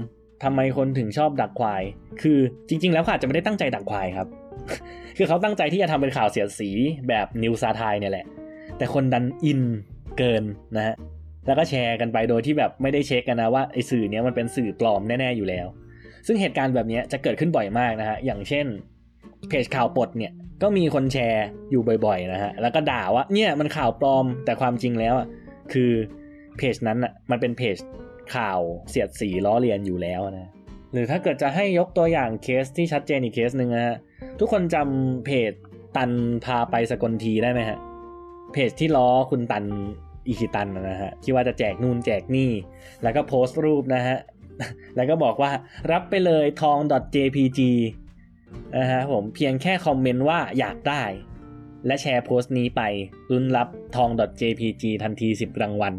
[0.44, 1.82] ทำไมคนถึงชอบดักควาย
[2.22, 4.28] คือจริง ๆ แล้วเขาอาจจะไม่ได้ตั้งใจดักควายครับ
[5.16, 6.70] คือเขาตั้งใจที่จะทำเป็นข่าวเสียสี
[7.08, 8.26] แบบ news satire เนี่ยแหละ
[8.78, 9.62] แต่คนดันอิน
[10.18, 10.44] เกิน
[10.76, 10.94] นะฮะ
[11.46, 15.66] แล้วก็แชร์กันไปโดยที่แบบไม่ได้เช็คกันนะว่าไอ้สื่อเนี้ยมันเป็นสื่อปลอมแน่ๆอยู่แล้ว
[16.26, 18.66] ซึ่งเหตุการณ์แบบนี้จะเกิดขึ้นบ่อยมากนะฮะ อย่างเช่น
[19.48, 25.26] เพจข่าวปลดเนี่ยก็มีคนแชร์อยู่บ่อยๆนะฮะ แล้วก็ด่าว่าเนี่ยมันข่าวปลอม แต่ความจริงแล้วอะ
[25.72, 25.90] คือ
[26.56, 27.76] เพจนั้นอะมันเป็นเพจ
[28.36, 28.60] ข่าว
[28.90, 30.50] เสียดสีล้อเลียนอยู่แล้วนะ
[30.92, 33.96] หรือถ้าเกิดจะให้ยกตัวอย่างเคสที่ชัดเจนอีกเคสหนึ่งนะฮะ
[34.40, 35.52] ทุกคนจำเพจ
[35.96, 36.10] ตัน
[36.44, 37.78] พาไปสกลทีได้ไหมฮะ
[38.52, 39.64] เพจที่ล้อคุณตัน
[40.26, 42.50] อีคิตันนะฮะที่ว่าจะแจกนู่นแจกนี่
[43.02, 44.16] แล้วก็โพสต์รูปนะฮะ
[44.96, 45.50] แล้วก็บอกว่า
[45.92, 46.78] รับไปเลยทอง
[47.14, 47.60] .jpg
[48.78, 51.02] นะฮะผมเพียงแค่คอมเมนต์ว่าอยากได้
[51.86, 52.82] และแชร์โพสต์นี้ไป
[53.30, 54.10] รุนรับทอง
[54.40, 55.94] .jpg ทันที 10 รางวัล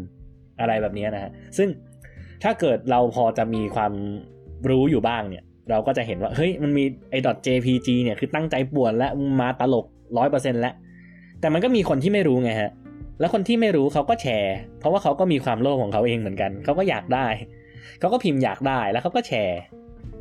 [0.60, 1.68] อะไรแบบนี้นะฮะซึ่ง
[2.42, 3.92] ถ้าเกิดเราพอจะมีความ
[4.70, 9.08] รู้อยู่บ้างเนี่ย เราก็จะเห็นว่า เฮ้ย มันมีไอ้ .jpg เนี่ยคือตั้งใจป่วนและ
[9.40, 10.74] มาตลกร้อยเปอร์เซ็นต์แล้ว
[11.40, 12.70] แต่มันก็มีคนที่ไม่รู้ไงฮะ
[13.20, 17.26] แล้วคนที่ไม่รู้เขาก็แชร์ เพราะว่าเขาก็มีความโลภของเขาเองเหมือนกัน เขาก็อยากได้
[18.00, 19.60] เขาก็พิมพ์อยากได้ แล้วเขาก็แชร์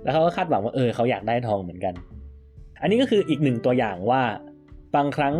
[0.03, 1.93] แล้วเขาก็คาดหวังว่า เออ เขาอยากได้ทองเหมือนกัน
[2.81, 4.21] อันนี้ก็คืออีกหนึ่งตัวอย่างว่า
[4.95, 5.35] บางครั้ง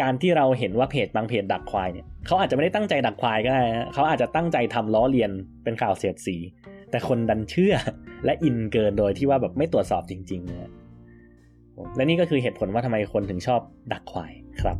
[0.00, 3.62] การที่เราเห็นว่าเพจบางเพจดักควายเนี่ย เขาอาจจะไม่ได้ตั้งใจดักควายก็ได้
[3.94, 5.30] เขาอาจจะตั้งใจทำล้อเลียน
[5.64, 6.36] เป็นข่าวเสียดสี
[6.90, 7.74] แต่คนดันเชื่อ
[8.24, 10.70] และอินเกินโดยที่ว่าแบบไม่ตรวจสอบจริงๆนะ
[11.96, 13.60] และนี่ก็คือเหตุผลว่าทำไมคนถึงชอบ
[13.92, 14.32] ดักควาย
[14.62, 14.76] ครับ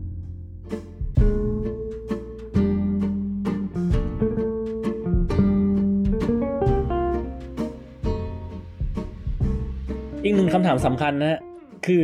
[10.24, 11.38] อีกหนึ่งคำถามสำคัญนะ
[11.86, 12.02] คือ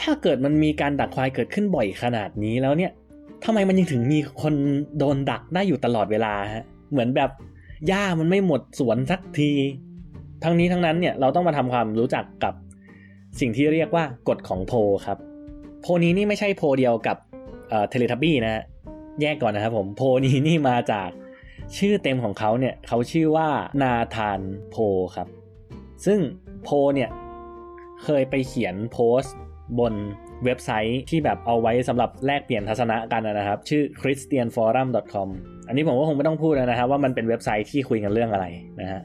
[0.00, 2.92] ถ้าเกิดมันมีการดักควายเกิดขึ้นบ่อยขนาดนี้แล้วเนี่ย
[3.50, 4.54] ทำไมมันยังถึงมีคน
[4.98, 7.30] โดนดักได้อยู่ตลอดเวลาฮะเหมือนแบบ
[7.86, 9.50] หญ้ามันไม่หมดสวนสักที
[10.44, 12.54] ทั้งนี้ทั้งนั้นเนี่ยเราต้องมาทำความรู้จักกับ
[13.40, 14.72] สิ่งที่เรียกว่ากฎของโพ
[15.06, 15.18] ครับ
[15.82, 17.16] โพนี้นี่ไม่ใช่โพเดียวกับ
[17.68, 18.62] เอ่อเทเลทับบี้นะฮะ
[19.20, 21.10] แยกก่อนนะครับผมโพนี้นี่มาจาก
[21.78, 23.48] ชื่อเต็มของเขาเนี่ยเขาชื่อว่า
[23.82, 24.76] นาธานโพ
[25.16, 25.28] ครับ
[26.06, 26.18] ซึ่ง
[26.62, 27.10] โพเนี่ย
[28.04, 29.36] เคยไปเขียนโพสต์
[29.78, 29.94] บน
[30.44, 35.28] เว็บไซต์ที่แบบเอาไว้สำหรับแลกเปลี่ยนทัศนะกันนะครับ ชื่อ christianforum.com
[35.68, 38.46] อันนี้ผมก็คงไม่ต้องพูดนะครับ ว่ามันเป็นเว็บไซต์ที่คุยกันเรื่องอะไร
[38.80, 39.00] นะฮะ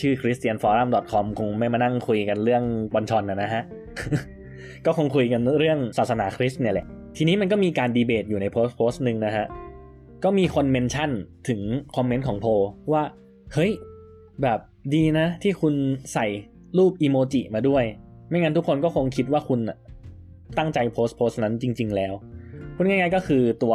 [0.00, 2.62] ชื่อ christianforum.com คงไม่มานั่งคุยกันเรื่อง
[2.94, 3.62] บอลชอนนะฮะ
[4.86, 9.46] ก็คงคุยกันเรื่องศาสนาคริสต์เนี่ยแหละ ทีนี้มันก็มีการดีเบตอยู่ในโพสต์โพสต์หนึ่งนะฮะ
[10.24, 11.10] ก็มีคนเมนชั่น
[11.48, 11.60] ถึง
[11.96, 12.46] คอมเมนต์ของโพ
[12.92, 13.02] ว่า
[13.54, 13.72] เฮ้ย
[14.42, 14.58] แบบ
[14.94, 15.74] ดีนะที่คุณ
[16.14, 16.26] ใส่
[16.78, 17.84] รูปอีโมจิมาด้วย
[18.28, 19.60] ไม่งั้นทุกคนก็คงคิดว่าคุณ
[20.58, 22.14] ตั้งใจโพสต์โพสต์นั้นจริง ๆ แล้ว
[22.74, 23.74] พูดง่ายๆก็คือตัว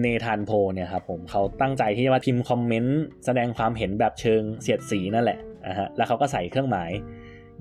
[0.00, 6.90] เนธานโพเนี่ยครับผมเขาตั้งใจที่จะมาพิมพ์คอมเมนต์แสดงความเห็นแบบเชิงเสียดสีนั่นแหละนะฮะแล้วเขาก็ใส่เครื่องหมาย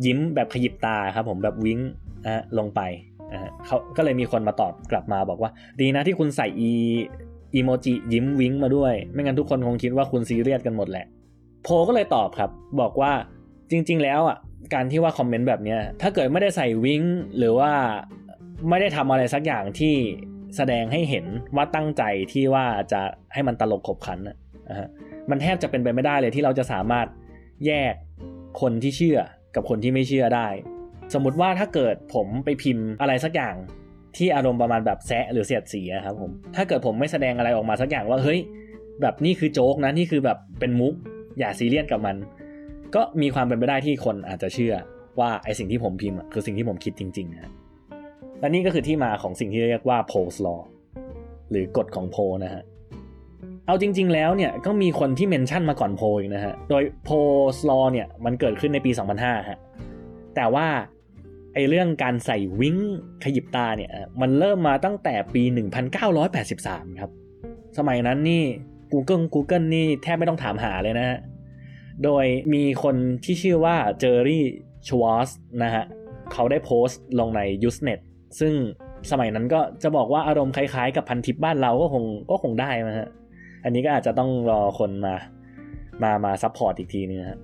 [0.05, 1.79] ยิ้มแบบขยิบตาครับผมแบบวิ้ง
[2.25, 2.81] นะลงไป
[3.33, 6.71] นะฮะเขาก็เลยมีคนมาตอบกลับมาบอกว่า ดีนะที่คุณใส่อี
[7.55, 11.05] อีโมจิยิ้มวิ้งมาด้วย ไม่งั้นทุกคนคงคิดว่าคุณซีเรียสกันหมดแหละ
[11.63, 12.49] โพก็เลยตอบครับ
[12.81, 13.11] บอกว่า
[13.71, 14.37] จริง ๆ แล้วอะ
[14.73, 17.01] การที่ว่าคอมเมนต์แบบเนี้ยถ้าเกิดไม่ได้ใส่วิ้ง
[17.37, 17.71] หรือว่า
[18.69, 19.95] ไม่ได้ทำอะไรสักอย่างที่
[20.55, 23.01] แสดงให้เห็นว่าตั้งใจที่ว่าจะ
[23.33, 24.87] ให้มันตลกขบขันนะฮะ
[25.29, 27.07] มันแทบจะเป็นไปไม่ได้เลยที่เราจะสามารถ
[27.65, 27.93] แยก
[28.61, 29.19] คนที่เชื่อ
[29.55, 30.47] กับคนที่ไม่เชื่อได้
[31.13, 33.55] สมมติว่าถ้าเกิดผมไปพิมพ์อะไรสักอย่าง
[34.17, 38.39] ที่อารมณ์ประมาณแบบแซะหรือเสียดสีนะครับผมถ้าเกิดผมไม่แสดงอะไรออกมาสักอย่างว่าเฮ้ย
[39.01, 40.93] แบบนี่คือโจ๊กนะนี่คือแบบเป็นมุก
[41.39, 42.15] อย่าซีเรียสกับมัน
[42.95, 44.73] ก็มีความเป็นไปได้ที่คนอาจจะเชื่อ
[45.19, 47.51] ว่าไอสิ่งที่ผมพิมพ์คือสิ่งที่ผมคิดจริงๆนะ
[48.39, 50.61] และนี่ก็คือที่มาของสิ่งที่เรียกว่า Poe's Law
[51.49, 52.63] หรือกฎของโพนะฮะ
[53.65, 59.59] เอาจริง ๆ แล้วเนี่ยก็มีคนที่ mention มาก่อนโพอีกนะฮะ โดย Poe's Law เนี่ยมันเกิดขึ้นในปี 2005 ฮะ
[60.35, 60.67] แต่ว่า
[61.53, 62.77] ไอเรื่องการใส่ wink
[63.23, 65.43] ขยิบตาเนี่ยมันเริ่มมาตั้งแต่ปี
[66.21, 67.11] 1983 ครับ
[67.77, 68.43] สมัยนั้นนี่
[68.93, 71.19] Google Google นี่แทบไม่ต้องถามหาเลยนะฮะ
[72.03, 74.45] โดยมีคนที่ชื่อว่าเจอรี่
[74.87, 75.29] ชวอส
[75.63, 75.83] นะฮะ
[76.33, 77.99] เขาได้โพสต์ลงใน Usenet
[78.39, 78.53] ซึ่ง
[79.11, 83.09] สมัยนั้นก็จะบอกว่าอารมณ์คล้ายๆ กับพันทิปบ้านเราก็คงก็คงได้นะฮะ
[83.63, 85.15] อันนี้ก็อาจจะต้องรอคนมา
[86.03, 87.39] มามา support อีกทีนึงฮะ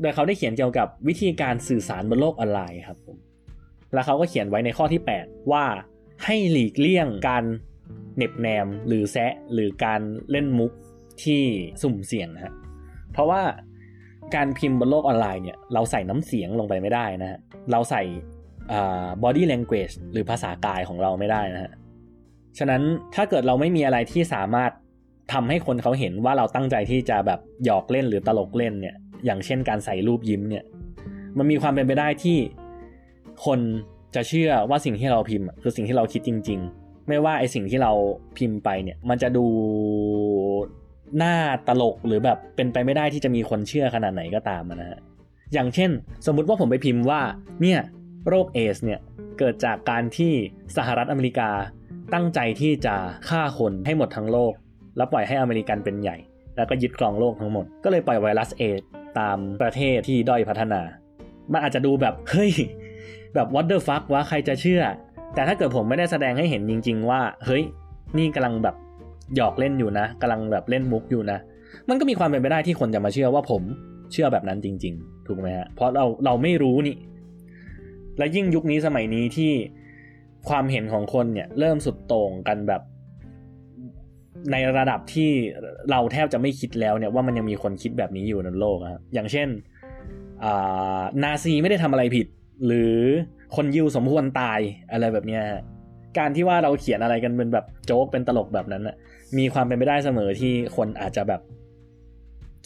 [0.00, 3.16] โดยเขาได้เขียนเกี่ยวกับวิธีการสื่อสารบนโลกออนไลน์ครับผม
[3.92, 5.64] แล้วเขาก็เขียนไว้ในข้อที่ 8 ว่า
[6.24, 7.44] ให้หลีกเลี่ยงการ
[8.16, 10.72] เน็บแนมหรือแซะหรือการเล่นมุก
[11.24, 11.42] ที่
[11.82, 12.52] สุ่มเสี่ยงนะฮะ
[13.12, 13.42] เพราะว่า
[14.34, 17.38] การพิมพ์บนโลกออนไลน์เนี่ยเราใส่น้ำเสียงลงไปไม่ได้นะฮะ
[17.70, 18.02] เราใส่
[19.22, 21.72] body language หรือภาษากายของเราไม่ได้นะฮะ
[22.58, 22.82] ฉะนั้น
[23.14, 24.70] ถ้าเกิดเราไม่มีอะไรที่สามารถ
[25.32, 30.64] ทำให้คนเขาเห็นว่าเราตั้งใจที่จะแบบหยอกเล่นหรือตลกเล่นเนี่ย อย่างเช่นการใส่รูปยิ้มเนี่ย
[31.38, 32.38] มันมีความเป็นไปได้ที่
[33.44, 33.60] คน
[34.14, 37.92] จะเชื่อว่าสิ่งที่เราพิมพ์ คือสิ่งที่เราคิดจริง ๆ ไม่ว่าไอสิ่งที่เรา
[38.36, 39.46] พิมพ์ไปเนี่ย มันจะดู
[41.18, 41.34] หน้า
[41.68, 45.00] ตลกหรือแบบเป็นไปไม่ได้ที่จะมีคนเชื่อขนาดไหนก็ตามนะฮะ
[45.52, 45.90] อย่างเช่น
[46.26, 47.20] สมมุติว่าผมไปพิมพ์ว่า
[47.62, 47.78] เนี่ย
[48.28, 49.00] โรคเอสเนี่ย
[49.38, 50.32] เกิดจากการที่
[50.76, 51.50] สหรัฐอเมริกา
[52.14, 52.94] ตั้งใจที่จะ
[53.28, 54.52] ฆ่าคนให้หมดทั้งโลก
[54.96, 56.16] แล้วปล่อยให้อเมริกันเป็นใหญ่
[56.56, 58.80] แล้วก็ยึดครองโลกทั้งหมด ก็เลยปล่อยไวรัสเอส
[59.18, 60.80] ตามประเทศที่ด้อยพัฒนา
[61.52, 62.52] มันอาจจะดูแบบเฮ้ย
[63.34, 64.82] แบบ what the fuck วะใครจะเชื่อ
[65.34, 67.62] แต่ถ้าเกิดผมไม่ได้แสดงให้เห็นจริง ๆ ว่า เฮ้ย
[68.16, 68.76] นี่กำลังแบบ
[69.36, 71.38] หยอกเล่นอยู่นะกำลังแบบเล่นมุกอยู่นะ
[71.88, 73.62] มันก็มีความเป็นไปได้ที่คนจะมาเชื่อว่าผม
[74.12, 76.94] เชื่อแบบนั้นจริง ๆ ถูกไหมฮะ เพราะเราเราไม่รู้นี่
[78.18, 79.52] และยิ่งยุคนี้สมัยนี้ที่
[80.48, 82.82] ความเห็นของคนเนี่ยเริ่มสุดโต่งกันแบบ
[84.52, 85.30] ในระดับที่
[85.90, 89.48] เราแทบจะไม่คิดแล้วเนี่ยว่ามันยังมีคนคิดแบบนี้อยู่ในโลกครับอย่างเช่น
[91.22, 92.26] นาซีไม่ได้ทำอะไรผิด
[92.66, 92.96] หรือ
[93.56, 94.60] คนยิวสมควรตาย
[94.92, 95.38] อะไรแบบนี้
[96.18, 98.96] การที่ว่าเราเขียนอะไรกันเป็นแบบโจ๊กเป็นตลกแบบนั้นนะ
[99.38, 101.40] มีความเป็นไปได้เสมอที่คนอาจจะแบบ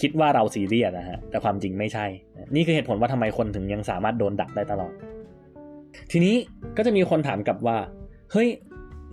[0.00, 2.06] คิดว่าเราซีเรียสนะฮะแต่ความจริงไม่ใช่
[2.54, 4.92] นี่คือเหตุผลว่าทำไมคนถึงยังสามารถโดนดักได้ตลอด
[6.10, 6.34] ทีนี้
[6.76, 7.78] ก็จะมีคนถามกลับว่า
[8.32, 8.48] เฮ้ย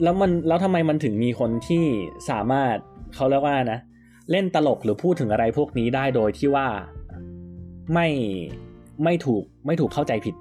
[0.03, 1.83] แล้วมันแล้วทำไมมันถึงมีคนที่
[2.29, 2.75] สามารถ
[3.15, 3.79] เขาเรียกว่านะ
[4.31, 6.67] เล่นตลกหรือพูดถึงอะไรพวกนี้ได้โดยที่ว่า
[7.93, 8.07] ไม่
[9.03, 10.35] ไม่ถูกไม่ถูกเข้าใจผิด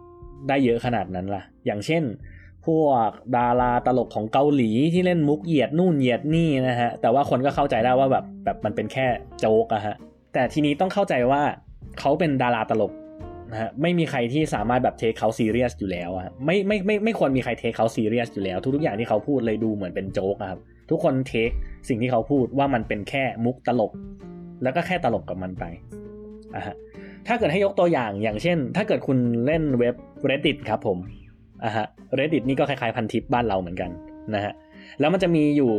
[0.48, 2.02] ได้เยอะขนาดนั้นล่ะ อย่างเช่น
[2.66, 9.06] พวกดาราตลกของเกาหลีที่เล่นมุกเหยียดนู่นเหยียดนี่นะฮะ แต่ว่าคนก็เข้าใจได้ว่าแบบแบบมันเป็นแค่
[9.38, 9.94] โจ๊กอะฮะ
[10.32, 11.42] แต่ทีนี้ต้องเข้าใจว่า
[11.98, 12.92] เขาเป็นดาราตลก
[13.60, 21.50] ฮะไม่มีใครที่สามารถแบบเทคเขาซีเรียสอยู่แล้วอะไม่ไม่ไม่ไม่ควรมีใครเทคเขาซีเรียสอยู่แล้ว ทุกทุกอย่างที่เขาพูดเลยดูเหมือนเป็นโจ๊กครับทุกคนเทค
[21.88, 23.92] สิ่งที่เขาพูดว่ามันเป็นแค่มุกตลก
[24.62, 25.64] แล้วก็แค่ตลกกับมันไป
[26.56, 26.74] อะฮะ
[27.26, 29.94] ถ้าเกิดให้ยกตัวอย่างอย่างเช่น ถ้าเกิดคุณเล่นเว็บ
[30.28, 30.98] reddit ครับผม
[31.64, 31.86] อะฮะ
[32.18, 33.90] reddit นี่ก็คล้ายๆพันทิปบ้านเราเหมือนกัน
[34.34, 34.52] นะฮะ
[35.00, 35.72] แล้วมันจะมีอยู่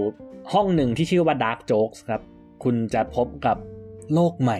[0.53, 2.21] ห้องหนึ่งที่ชื่อว่า dark jokes ครับ
[2.63, 3.57] คุณจะพบกับ
[4.13, 4.59] โลกใหม่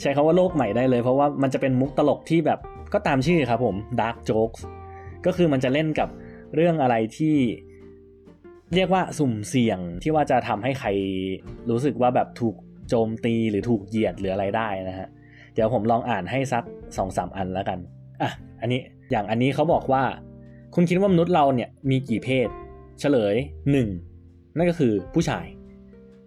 [0.00, 2.58] ใช้คาว่าโลกใหม่ได้เลย เพราะว่ามันจะเป็นมุกตลกที่แบบ
[2.92, 4.60] ก็ตามชื่อครับผม dark jokes
[5.26, 6.08] ก็คือมันจะเล่นกับ
[6.54, 7.36] เรื่องอะไรที่
[8.74, 10.88] เรียกว่าสุ่มเสี่ยงที่ว่าจะทำให้ใคร
[11.70, 12.54] รู้สึกว่าแบบถูก
[12.88, 15.08] โจมตีหรือถูกเหยียดหรืออะไรได้นะฮะ
[15.54, 16.64] เดี๋ยวผมลองอ่านให้สัก
[16.96, 17.78] สองสามอันแล้วกัน
[18.22, 20.02] อะ อันนี้อย่างอันนี้เขาบอกว่า
[20.74, 22.48] คุณคิดว่ามนุษย์เราเนี่ยมีกี่เพศ
[23.00, 23.34] เฉลย
[23.70, 23.88] หนึ่ง
[24.56, 25.46] นั่นก็คือผู้ชาย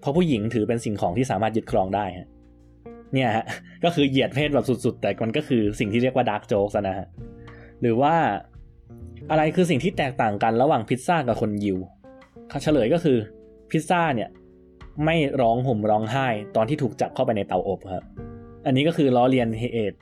[0.01, 2.27] เพราะผู้หญิงถือเป็นสิ่งของที่สามารถยึดครองได้ฮะ
[3.13, 3.45] เนี่ยฮะ
[3.83, 7.07] ก็คือเหยียดเพศแบบสุดๆ แต่มันก็คือสิ่งที่เรียกว่า dark joke นะฮะ
[7.81, 8.13] หรือว่า
[9.29, 11.77] อะไรคือสิ่งที่แตกต่างกันระหว่างพิซซ่ากับคนยิว
[12.63, 13.17] เฉลยก็คือ
[13.71, 14.29] พิซซ่าเนี่ย
[15.05, 18.03] ไม่ร้องห่มร้องไห้ตอนที่ถูกจับเข้าไปในเตาอบครับ
[18.65, 19.99] อันนี้ก็คือล้อเลียนเหตุ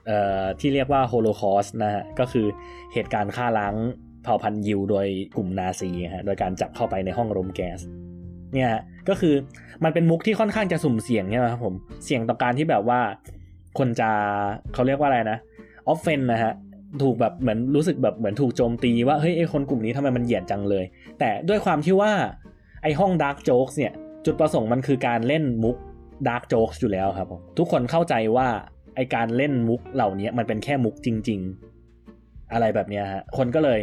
[0.60, 2.46] ที่เรียกว่าโฮโลคอสนะฮะก็คือ
[2.94, 3.76] เหตุการณ์ฆ่าล้าง
[4.24, 7.80] เผ่าพันธุ์ยิวโดยกลุ่มนาซีฮะโดยการจับเข้าไปในห้องรมแก๊ส
[8.58, 8.74] เนี่ย
[9.10, 9.34] ก็คือ
[9.84, 11.74] มันเป็นมุกที่ค่อนข้างจะสุ่มเสี่ยงใช่ไหมครับผม
[12.06, 13.00] เสี่ยงต่อการที่แบบว่า
[13.78, 14.10] คนจะ
[14.74, 15.38] เขาเรียกว่าอะไรนะ
[15.88, 16.54] offend นะฮะ
[17.04, 20.86] ถูกแบบเหมือนรู้สึกแบบเหมือนถูกโจมตีว่าเฮ้ยไอคนกลุ่มนี้ทำไมมันเหยียดจังเลย
[21.20, 22.12] แต่ด้วยความที่ว่า
[22.84, 23.94] ไอห้อง dark joke เนี่ย
[24.26, 25.78] จุดประสงค์มันคือการเล่นมุก
[26.28, 28.48] dark joke อยู่แล้วครับผมทุกคนเข้าใจว่า
[28.96, 31.40] ไอการเล่นมุกเหล่านี้มันเป็นแค่มุกจริง
[31.96, 33.80] ๆ อะไรแบบนี้ฮะคนก็เลย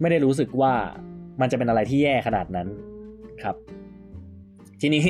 [0.00, 0.72] ไม่ได้รู้สึกว่า
[1.40, 2.68] มันจะเป็นอะไรที่แย่ขนาดนั้น
[3.42, 3.56] ครับ
[4.80, 5.04] ทีนี้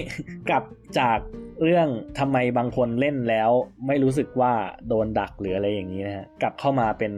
[0.48, 0.64] กลับ
[0.98, 1.18] จาก
[1.62, 3.50] เรื่องทำไมบางคนเล่นแล้ว
[3.86, 4.52] ไม่รู้สึกว่า
[4.88, 7.12] โดนดักหรืออะไรอย่างนี้นะฮะกลับเข้ามาเป็น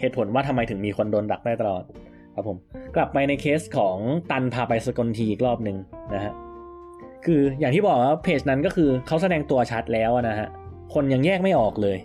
[0.00, 1.84] เหตุผลว่าทำไมถึงมีคนโดนดักได้ตลอด
[2.34, 2.56] ครับผม
[2.96, 3.96] กลับไปในเคสของ
[4.30, 5.76] ตันพาไปสกลทีอีกรอบหนึ่ง
[6.14, 6.32] นะฮะ
[7.26, 10.48] คืออย่างที่บอกว่าเพจนั้นก็คือเขาแสดงตัวชัดแล้วนะฮะ
[10.94, 11.98] คนยังแยกไม่ออกเลย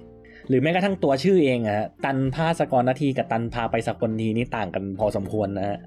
[0.47, 5.77] หรือแม้กระทั่งตัวชื่อเองอะตันพาสกรนาทีกับตันพาไปสกลทีนี่ต่างกันพอสมควรนะฮะ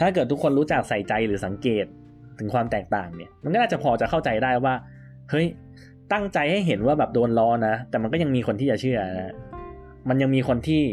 [0.00, 1.86] ถ้าเกิดทุกคนรู้จักใส่ใจหรือสังเกต
[2.40, 4.74] ถึงความแตกต่างเนี่ยมันก็น่าจะพอจะเข้าใจได้ว่า
[5.30, 5.46] เฮ้ย
[6.12, 9.34] ตั้งใจให้เห็นว่าแบบโดนล้อนะ แต่มันก็ยังมีคนที่จะเชื่อนะ
[10.08, 10.84] มันยังมีคนที่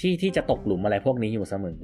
[0.00, 1.78] ที่ที่จะตกหลุมอะไรพวกนี้อยู่เสมอ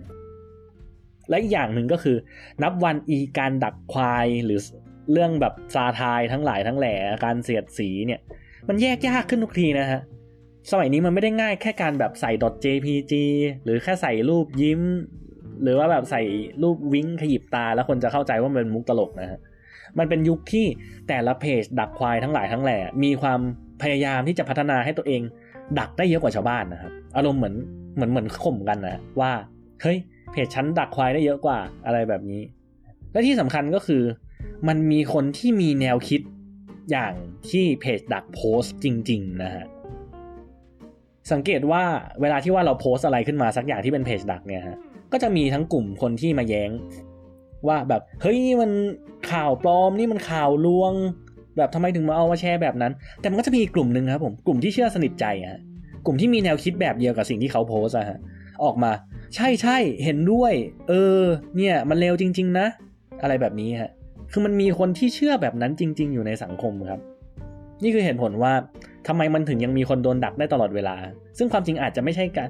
[1.29, 2.17] และอีกอย่างหนึ่งก็คือ
[2.63, 4.61] นับวันอีการดักควายหรือ
[5.13, 8.21] เรื่องแบบซาทายทั้งหลายทั้งแหล่การเสียดสีเนี่ย
[8.69, 10.01] มันแยกยากขึ้นทุกทีนะฮะ
[10.71, 12.31] สมัยนี้มันไม่ได้ง่ายแค่การแบบใส่
[12.65, 13.13] .jpg
[13.65, 14.81] หรือแค่ใส่รูปยิ้ม
[15.63, 16.23] หรือว่าแบบใส่
[16.63, 19.41] รูปวิ้งขยิบตา แล้วคนจะเข้าใจว่ามันเป็นมุกตลกนะฮะ
[19.99, 20.67] มันเป็นยุคที่
[21.09, 23.41] แต่ละเพจดักควายทั้งหลายทั้งแหล่มีความ
[23.83, 25.23] พยายามที่จะพัฒนาให้ตัวเอง
[25.79, 27.55] ดักได้เยอะกว่าชาวบ้านนะครับ อารมณ์เหมือน
[27.95, 29.33] เหมือนเหมือนข่มกันนะว่า
[29.83, 29.99] เฮ้ย
[30.33, 32.43] เพจฉันดักควายได้เยอะกว่าอะไรแบบนี้
[33.13, 34.03] และที่สำคัญก็คือ
[34.69, 36.21] มันมีคนที่มีแนวคิด
[36.91, 37.13] อย่าง
[37.51, 39.67] ที่เพจดักโพสต์จริง ๆ นะฮะ
[41.33, 41.83] สังเกตว่า
[42.21, 44.79] เวลาที่ว่าเราโพสอะไรขึ้นมาสักอย่างที่เป็นเพจดักเนี่ยฮะ
[45.13, 46.71] ก็จะมีทั้งกลุ่มคนที่มาแย้ง
[47.67, 48.71] ว่าแบบเฮ้ยนี่มัน
[49.31, 50.93] ข่าวปลอมนี่มันข่าวลวง
[51.57, 55.61] แบบทำไมถึงมาเอามาแชร์แบบนั้น แต่มันก็จะมีกลุ่มหนึ่งครับผมกลุ่มที่เชื่อสนิทใจฮะ
[56.07, 58.19] กลุ่มที่มีแนวคิดแบบเดียวกับสิ่งที่เขาโพสอะฮะ
[58.65, 58.93] ออกมา
[59.35, 60.53] ใช่ใช่เห็นด้วย
[60.89, 61.21] เออ
[61.57, 62.67] เนี่ยมันเลวจริง ๆ นะ
[63.23, 63.91] อะไรแบบนี้ฮะ
[64.33, 67.01] คือมันมีคนที่เชื่อแบบนั้นจริง ๆ อยู่ในสังคมครับ
[67.83, 68.53] นี่คือเหตุผลว่า
[69.11, 70.95] ทำไมมันถึงยังมีคนโดนดักได้ตลอดเวลา
[71.39, 72.49] ซึ่งความจริงอาจจะไม่ใช่การ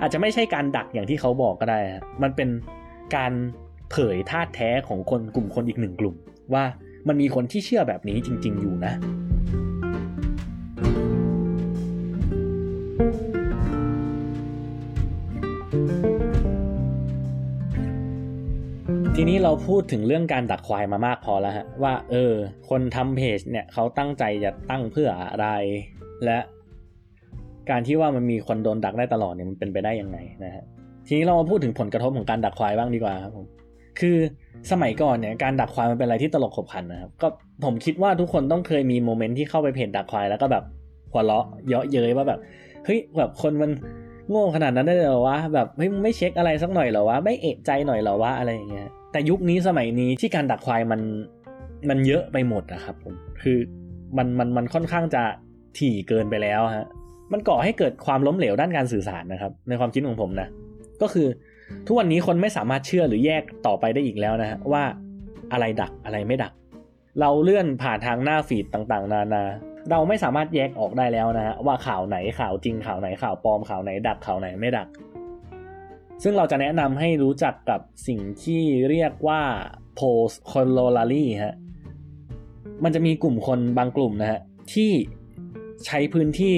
[0.00, 1.78] อาจจะไม่ใช่การดักอย่างที่เขาบอกก็ได้
[2.22, 2.48] มันเป็น
[3.16, 3.32] การ
[3.90, 6.14] เผยท่าแท้ของคนกลุ่มคนอีกหนึ่งกลุ่ม
[6.54, 6.64] ว่า
[7.08, 8.94] มันมีคนที่เชื่อแบบนี้จริง ๆ อยู่นะ
[19.18, 22.32] ทีนี้เราพูดถึงเรื่องการดักควายมามากพอแล้วฮะว่าเออ
[22.68, 25.48] คนทำเพจเนี่ยเขาตั้งใจจะตั้งเพื่ออะไร
[26.24, 26.38] และ
[27.70, 30.64] การที่ว่ามันมีคนโดนดักได้ตลอดเนี่ยมันเป็นไปได้ยังไงนะฮะ
[31.06, 33.46] ทีนี้เรามาพูดถึงผลกระทบของการดักควายบ้างดีกว่าครับผม
[34.00, 34.16] คือ
[34.70, 37.28] สมัยก่อนเนี่ยการดักควายมันเป็นอะไรที่ตลกขบขันนะครับก็
[37.64, 40.64] ผมคิดว่าทุกคนต้องเคยมีโมเมนต์ที่เข้าไปเพจดักควายแล้วก็แบบ
[41.12, 42.40] หัวเราะเยาะเย้ยว่าแบบ
[42.84, 43.70] เฮ้ยแบบคนมัน
[44.30, 51.00] โง่ขนาดนั้นได้เหรอวะแบบเฮ้ยไม่เช็คอะไรสักหน่อยเหรอวะไม่เอะใจหน่อยเหรอวะอะไรอย่างเงี้ยแต่ยุคนี้สมัยนี้ที่การดักควายมัน
[51.88, 53.58] มันเยอะไปหมดนะครับผมคือ
[54.16, 55.22] มันมันมันค่อนข้างจะ
[55.78, 56.86] ถี่เกินไปแล้วฮะ
[57.32, 60.48] มันก่อให้เกิดความล้มเหลวด้านการสื่อสารนะครับ ในความคิดของผมนะ
[61.02, 61.28] ก็คือ
[61.86, 64.82] ทุกวันนี้คนไม่สามารถเชื่อหรือแยกต่อไปได้อีกแล้วนะฮะว่า
[65.52, 66.52] อะไรดักอะไรไม่ดัก
[67.20, 69.44] เราเลื่อนผ่านทางหน้าฟีดต่างๆ นานา
[69.90, 74.88] เราไม่สามารถแยกออกได้แล้วนะฮะว่าข่าวไหนข่าวจริงข่าวไหนข่าวปลอมข่าวไหนดักข่าวไหนไม่ดัก
[76.22, 79.42] ซึ่งเราจะแนะนำให้รู้จักกับสิ่งที่เรียกว่า
[79.98, 81.56] post corollary ฮะ
[82.84, 84.40] มันจะมีกลุ่มคนบางกลุ่มนะฮะ
[84.74, 84.90] ที่
[85.86, 86.56] ใช้พื้นที่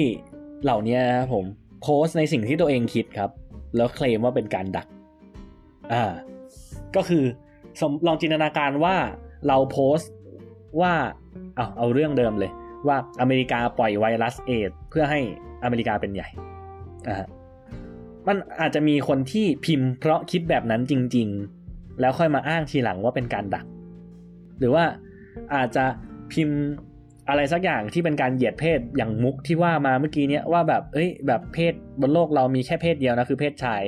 [0.63, 1.45] เหล่านี้นะครับผม
[1.81, 3.31] โพสในสิ่งที่ตัวเองคิดครับ
[3.75, 4.87] แล้วเคลมว่าเป็นการดัก
[5.93, 6.03] อ่า
[6.95, 7.23] ก็คือ
[8.07, 8.95] ลองจินตนาการว่า
[9.47, 9.99] เราโพส
[10.81, 10.93] ว่า
[11.55, 12.51] เอาเอาเรื่องเดิมเลย
[12.87, 15.19] ว่าอเมริกาปล่อยไวรัสเอดเพื่อให้
[15.63, 16.27] อเมริกาเป็นใหญ่
[17.07, 17.15] อ่า
[18.27, 21.27] มันอาจจะมีคนที่พิมพ์เพราะคิดแบบนั้นจริง
[21.63, 23.65] ๆ แล้วค่อยมาอ้างทีหลังว่าเป็นการดัก
[24.59, 24.83] หรือว่า
[25.55, 25.85] อาจจะ
[26.31, 26.59] พิมพ์
[27.29, 33.83] อะไรสักอย่างที่เป็นการเหยียดเพศอย่างมุกที่ว่ามาเมื่อกี้เนี้ยว่าแบบเอ้ยแบบเพศบนโลกเรามีแค่เพศเดียวนะคือเพศชาย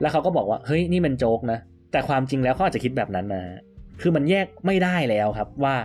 [0.00, 1.58] แล้วเขาก็บอกว่าเฮ้ยนี่เป็นโจกนะ
[1.92, 3.42] แต่ความจริงแล้วเขาอาจจะคิดแบบนั้นนะ
[4.00, 5.76] คือมันแยกไม่ได้แล้วครับว่า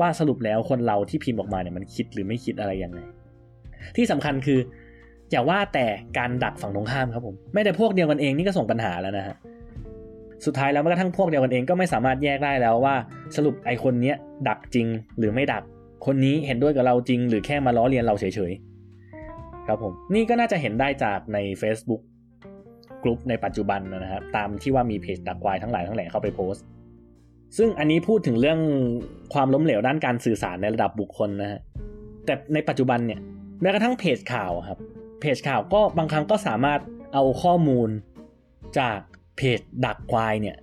[0.00, 2.98] ว่าสรุปแล้วคนเราที่พิมพ์ออกมาเนี่ยมันคิดหรือไม่คิดอะไรยังไง
[3.96, 4.58] ที่สำคัญคือ
[5.30, 5.86] อย่าว่าแต่
[6.18, 9.36] การดักฝั่งตรงข้ามครับผมไม่แต่พวกเดียวกันเองนี่ก็ส่งปัญหาแล้วนะฮะ
[10.46, 12.94] สุดท้ายแล้วแม้กระทั่งพวกเดียวกันเองก็ไม่สามารถแยกได้แล้วว่า
[13.36, 14.16] สรุปไอคนเนี้ย
[14.48, 14.86] ดักจริง
[15.18, 15.62] หรือไม่ดัก
[16.06, 22.02] คนนี้เห็นด้วยกับเราจริง หรือแค่มาล้อเลียนเราเฉยๆ ครับผม นี่ก็น่าจะเห็นได้จากใน Facebook
[23.02, 26.64] กลุ่มในปัจจุบันนะครับ ตามที่ว่ามีเพจดักควายทั้งหลายทั้งแหล่เข้าไปโพสต์
[27.56, 28.60] ซึ่งอันนี้พูดถึงเรื่อง
[29.34, 31.60] ความล้มเหลวด้านการสื่อสารในระดับบุคคลนะฮะ
[32.24, 33.20] แต่ในปัจจุบันเนี่ย
[33.60, 34.78] แม้กระทั่งเพจข่าวครับ
[35.20, 36.80] เพจข่าวก็บางครั้งก็สามารถ
[37.14, 37.88] เอาข้อมูล
[38.78, 38.98] จาก
[39.36, 40.56] เพจดักควายเนี่ย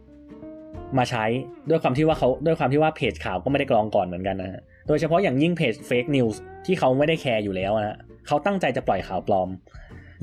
[0.97, 1.25] มาใช้
[1.69, 9.49] ด้วยความที่ว่าเขาด้วยความที่ว่าเพจข่าวก็ไม่ได้กรองก่อนเหมือนกันนะฮะ โดยเฉพาะอย่างยิ่งเพจ fake news ที่เขาไม่ได้แคร์อยู่แล้วนะเขาตั้งใจจะปล่อยข่าวปลอม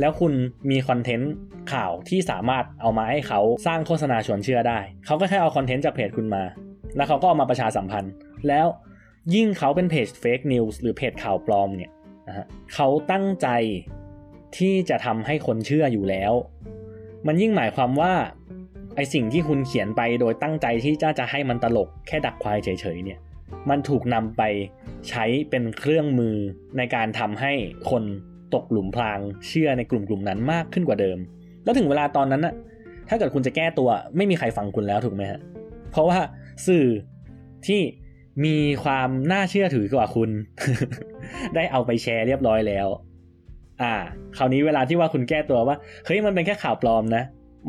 [0.01, 0.33] แล้วคุณ
[0.71, 1.33] มีคอนเทนต์
[1.73, 6.45] ข่าวที่สามารถเอามาให้เขาสร้างโฆษณาชวนเชื่อได้ เขาก็แค่เอาคอนเทนต์จากเพจคุณมา
[6.97, 8.13] แล้วเขาก็เอามาประชาสัมพันธ์
[8.49, 8.67] แล้ว
[9.35, 11.91] ยิ่งเขาเป็นเพจ fake news หรือเพจข่าวปลอมเนี่ย
[12.29, 13.49] นะฮะเขาตั้งใจ
[14.59, 16.33] ที่จะทำให้คนเชื่ออยู่แล้ว
[17.27, 18.13] มันยิ่งหมายความว่า
[18.97, 23.19] ไอสิ่งที่คุณเขียนไปโดยตั้งใจที่จะจะให้มันตลกแค่ดักควายเฉยๆเนี่ย
[23.71, 24.43] มันถูกนำไป
[25.09, 26.37] ใช้เป็นเครื่องมือ
[26.77, 27.53] ในการทำให้
[27.91, 28.03] คน
[28.55, 31.19] ตกหลุมพรางเชื่อในกลุ่มกลุ่มนั้นมากขึ้นกว่าเดิม
[31.65, 32.55] แล้วถึงเวลาตอนนั้นน่ะ
[33.09, 35.41] ถ้าเกิดคุณจะแก้ตัวไม่มีใครฟังคุณแล้วถูกไหมฮะ
[35.91, 36.19] เพราะว่า
[36.67, 36.87] สื่อ
[37.67, 37.81] ที่
[38.45, 40.31] มีความน่าเชื่อถือกว่าคุณ
[41.55, 42.89] ได้เอาไปแชร์เรียบร้อยแล้ว
[43.83, 43.95] อ่า
[44.37, 47.23] คราวนี้เวลาที่ว่าคุณแก้ตัวว่าเฮ้ยมันเป็นแค่ข่าวปลอมนะ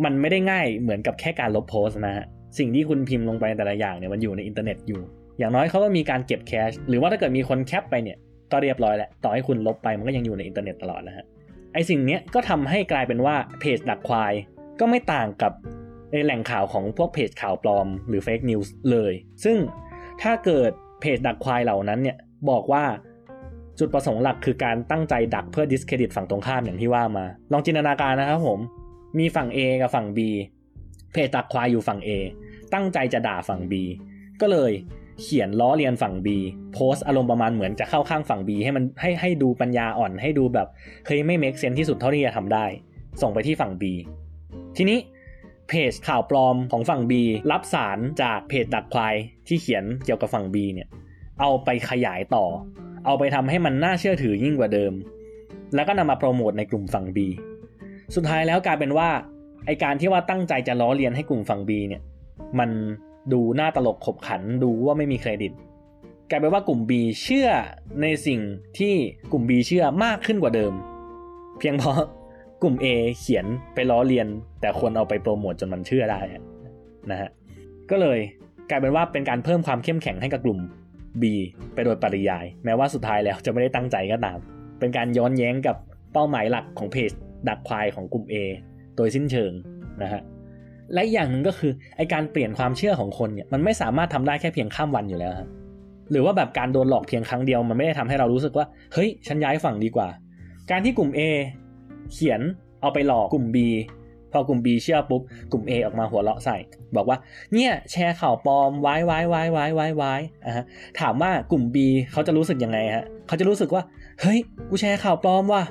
[0.03, 2.25] มันไม่ได้ง่ายเหมือนกับแค่การลบโพสต์นะฮะ
[2.57, 5.01] สิ่งที่คุณพิมพ์ลงไปแต่ละอย่างเนี่ยมันอยู่ในอินเทอร์เน็ตอยู่
[5.41, 8.17] อย่างน้อยเขาก็มีการเก็บ cache หรือว่าถ้าเกิดมีคนแคปไปเนี่ย
[8.51, 11.25] ก็เรียบร้อยแหละต่อให้คุณลบไปมันก็ยังอยู่ในอินเทอร์เน็ตตลอดนะฮะ
[11.73, 14.33] ไอสิ่งเนี้ยก็ทำให้กลายเป็นว่าเพจดักควาย
[14.79, 15.53] ก็ไม่ต่างกับ
[16.11, 19.13] ในแหล่งข่าวของพวกเพจข่าวปลอมหรือ fake news เลย
[19.43, 19.57] ซึ่ง
[20.21, 20.71] ถ้าเกิด
[21.01, 22.17] เพจดักควายเหล่านั้นเนี่ย
[22.49, 22.83] บอกว่า
[23.79, 28.59] จุดประสงค์หลักคือการตั้งใจดักเพื่อ discredit ฝั่งตรงข้ามอย่างที่ว่ามา ลองจินตนาการนะครับผม
[29.19, 30.19] มีฝั่ง A กับฝั่ง B
[31.13, 32.09] เพจดักควายอยู่ฝั่ง A
[32.73, 33.73] ตั้งใจจะด่าฝั่ง B
[34.41, 34.71] ก็เลย
[35.21, 36.27] เขียนล้อเลียนฝั่ง B
[36.73, 40.67] โพสอารมณ์ประมาณเหมือนจะเข้าข้างฝั่ง B ให้มันให้ให้ดูปัญญาอ่อนให้ดูแบบ
[41.05, 42.65] เฮ้ยไม่ make sense ที่สุดเท่าที่จะทำได้
[43.21, 43.83] ส่งไปที่ฝั่ง B
[44.77, 44.99] ทีนี้
[45.67, 47.13] เพจข่าวปลอมของฝั่ง B
[47.51, 49.15] รับสารจากเพจดักควาย
[49.47, 50.87] ที่เขียนเกี่ยวกับฝั่ง B เนี่ย
[51.39, 52.45] เอาไปขยายต่อ
[53.05, 54.93] เอาไปทำให้มันน่าเชื่อถือยิ่งกว่าเดิม
[55.75, 57.17] แล้วก็นำมาโปรโมทในกลุ่มฝั่ง B
[58.15, 59.09] สุดท้ายแล้วกลายเป็นว่า
[59.65, 62.01] ไอการที่ว่าตั้งใจจะล้อเลียนให้กลุ่มฝั่ง B เนี่ย
[62.59, 62.69] มัน
[63.33, 65.51] ดูน่าตลกขบขันดูว่าไม่มีเครดิต
[66.29, 66.91] กลายเป็นว่ากลุ่ม B
[67.23, 67.49] เชื่อ
[68.01, 68.41] ในสิ่ง
[68.77, 68.93] ที่
[69.31, 70.73] กลุ่ม B เชื่อมากขึ้นกว่าเดิม
[71.59, 71.99] เพียงเพราะ
[72.61, 72.85] กลุ่ม A
[73.19, 74.27] เขียนไปล้อเลียน
[74.61, 76.19] แต่คนเอาไปโปรโมทจนมันเชื่อได้
[77.11, 77.29] นะฮะ
[77.89, 78.19] ก็เลย
[78.69, 80.59] กลายเป็นว่าเป็นการเพิ่มความเข้มแข็งให้กับกลุ่ม
[81.21, 81.23] B
[81.73, 84.39] ไปโดยปริยาย แม้ว่าสุดท้ายแล้วจะไม่ได้ตั้งใจก็ตาม
[84.79, 85.77] เป็นการย้อนแย้งกับ
[86.13, 87.11] เป้าหมายหลักของเพจ
[87.47, 88.35] ดักควายของกลุ่ม A
[88.97, 89.51] โดยสิ้นเชิง
[90.01, 90.21] นะฮะ
[90.93, 95.49] และอย่างหนึ่งก็คือไอการเปลี่ยนความเชื่อของคนเนี่ยมันไม่สามารถทำได้แค่เพียงข้ามวันอยู่แล้วฮะ
[96.11, 100.07] หรือว่าแบบการโดนหลอกเพียงครั้งเดียวมันไม่ได้ทำให้เรารู้สึกว่าเฮ้ยฉันย้ายฝั่งดีกว่า
[100.71, 101.19] การที่กลุ่ม A
[102.13, 102.41] เขียน
[102.81, 103.57] เอาไปหลอกกลุ่ม B
[104.31, 105.21] พอกลุ่ม B เชื่อปุ๊บ
[105.51, 106.57] กลุ่ม A ออกมาหัวเราะใส่
[106.95, 107.17] บอกว่า
[107.53, 110.13] เนี่ยแชร์ข่าวปลอมไว้ไว้ไว้ไว้ไว้ไว้
[110.45, 110.65] อะฮะ
[110.99, 111.77] ถามว่ากลุ่ม B
[112.11, 113.83] เขาจะรู้สึกยังไงฮะเขาจะรู้สึกว่า
[114.21, 114.39] เฮ้ย
[114.69, 115.63] กูแชร์ข่าวปลอมว่ะ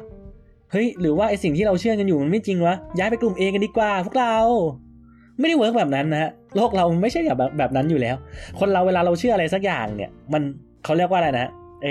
[0.72, 4.36] เฮ้ยหรือว่าไอสิ่งที่เราเชื่อกันอยู่มันไม่จริงวะย้ายไปกลุ่ม A กันดีกว่าพวกเรา
[5.40, 8.16] ไม่ได้ work แบบนั้นนะฮะโลกเราไม่ใช่แบบแบบนั้นอยู่แล้ว
[8.60, 10.42] คนเราเวลาเราเชื่ออะไรสักอย่างเนี่ย มัน
[10.84, 11.48] เขาเรียกว่าอะไรนะ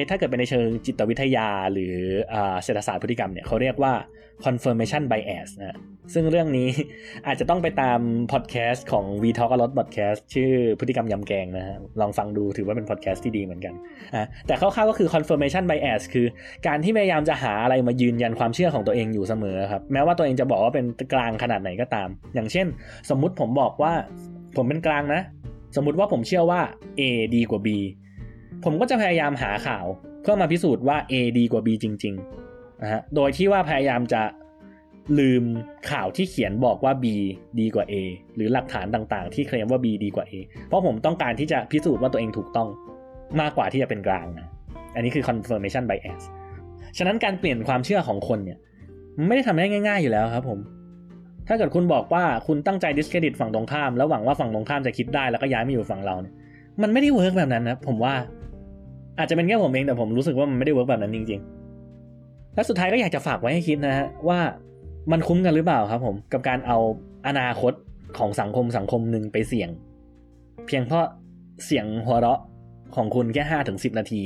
[0.09, 1.95] ถ้าเกิดเป็นในเชิงจิตวิทยาหรือ
[2.63, 3.93] เศรษฐศาสตร์พฤติกรรมเนี่ยเขาเรียกว่า
[4.45, 5.77] confirmation bias นะ
[6.13, 6.69] ซึ่งเรื่องนี้
[7.27, 7.99] อาจจะต้องไปตาม
[8.31, 13.73] พอดแคสต์ของ V Talk a lot podcast ชื่อพฤติกรรมยำแกงนะฮะลองฟังดูถือว่าเป็นพอดแคสต์ที่ดีเหมือนกัน
[14.15, 16.27] อะแต่คร่าวๆก็คือ confirmation bias คือ
[16.67, 22.67] การที่พยายามจะหาอะไรมายืนยันความเชื่อของตัวเองอยู่เสมอครับแม้ว่าตัวเองจะบอกว่าเป็นกลางขนาดไหนก็ตาม อย่างเช่น
[23.09, 23.93] สมมุติผมบอกว่า
[24.57, 25.21] ผมเป็นกลางนะ
[25.75, 26.61] สมมุติว่าผมเชื่อว่า
[26.99, 27.01] A
[27.35, 27.67] ดีกว่า B
[28.64, 29.86] ผมก็จะพยายามหาข่าว
[30.22, 34.22] เพื่อมาพิสูจน์ว่า A ดีกว่า B จริงๆนะฮะโดยที่ว่าพยายามจะ
[35.20, 35.43] ลืม
[35.91, 37.05] ข่าวที่เขียนบอกว่า B
[37.60, 37.93] ดีกว่า A
[38.36, 40.34] หรือหลักฐานต่างๆ ที่เคลมว่า B ดีกว่า A
[40.68, 42.70] เพราะผมต้องการที่จะพิสูจน์ว่าตัวเองถูกต้อง
[43.41, 44.47] มากกว่าที่จะเป็นกลางนะ
[44.95, 46.22] อันนี้คือ confirmation bias
[46.97, 48.57] ฉะนั้นการเปลี่ยนความเชื่อของคนเนี่ย
[49.28, 50.60] ไม่ได้ทำได้ง่าย ๆอยู่แล้วครับผม
[51.47, 56.34] ถ้าเกิดคุณบอกว่าคุณตั้งใจ discredit ฝั่งตรงข้ามแล้วหวังว่าฝั่งตรงข้ามจะคิดได้แล้วก็ย้ายมาอยู่ฝั่งเราเนี่ย
[56.82, 58.14] มันไม่ได้ work แบบนั้นนะผมว่า
[59.20, 64.39] อาจจะเป็นแค่ผมเองแต่ผมรู้สึกว่ามันไม่ได้ work แบบนั้นจริงๆ และสุดท้ายก็อยากจะฝากไว้ให้คิดนะฮะว่า
[65.11, 66.78] มันคุ้มกันหรือเปล่าครับผมกับการเอา
[67.28, 67.74] อนาคต
[68.17, 69.70] ของสังคมสังคมหนึ่งไปเสี่ยง
[70.67, 71.05] เพียงเพราะ
[71.65, 72.41] เสียงหัวเราะ
[72.95, 74.24] ของคุณแค่ห้าถึงสิบนาที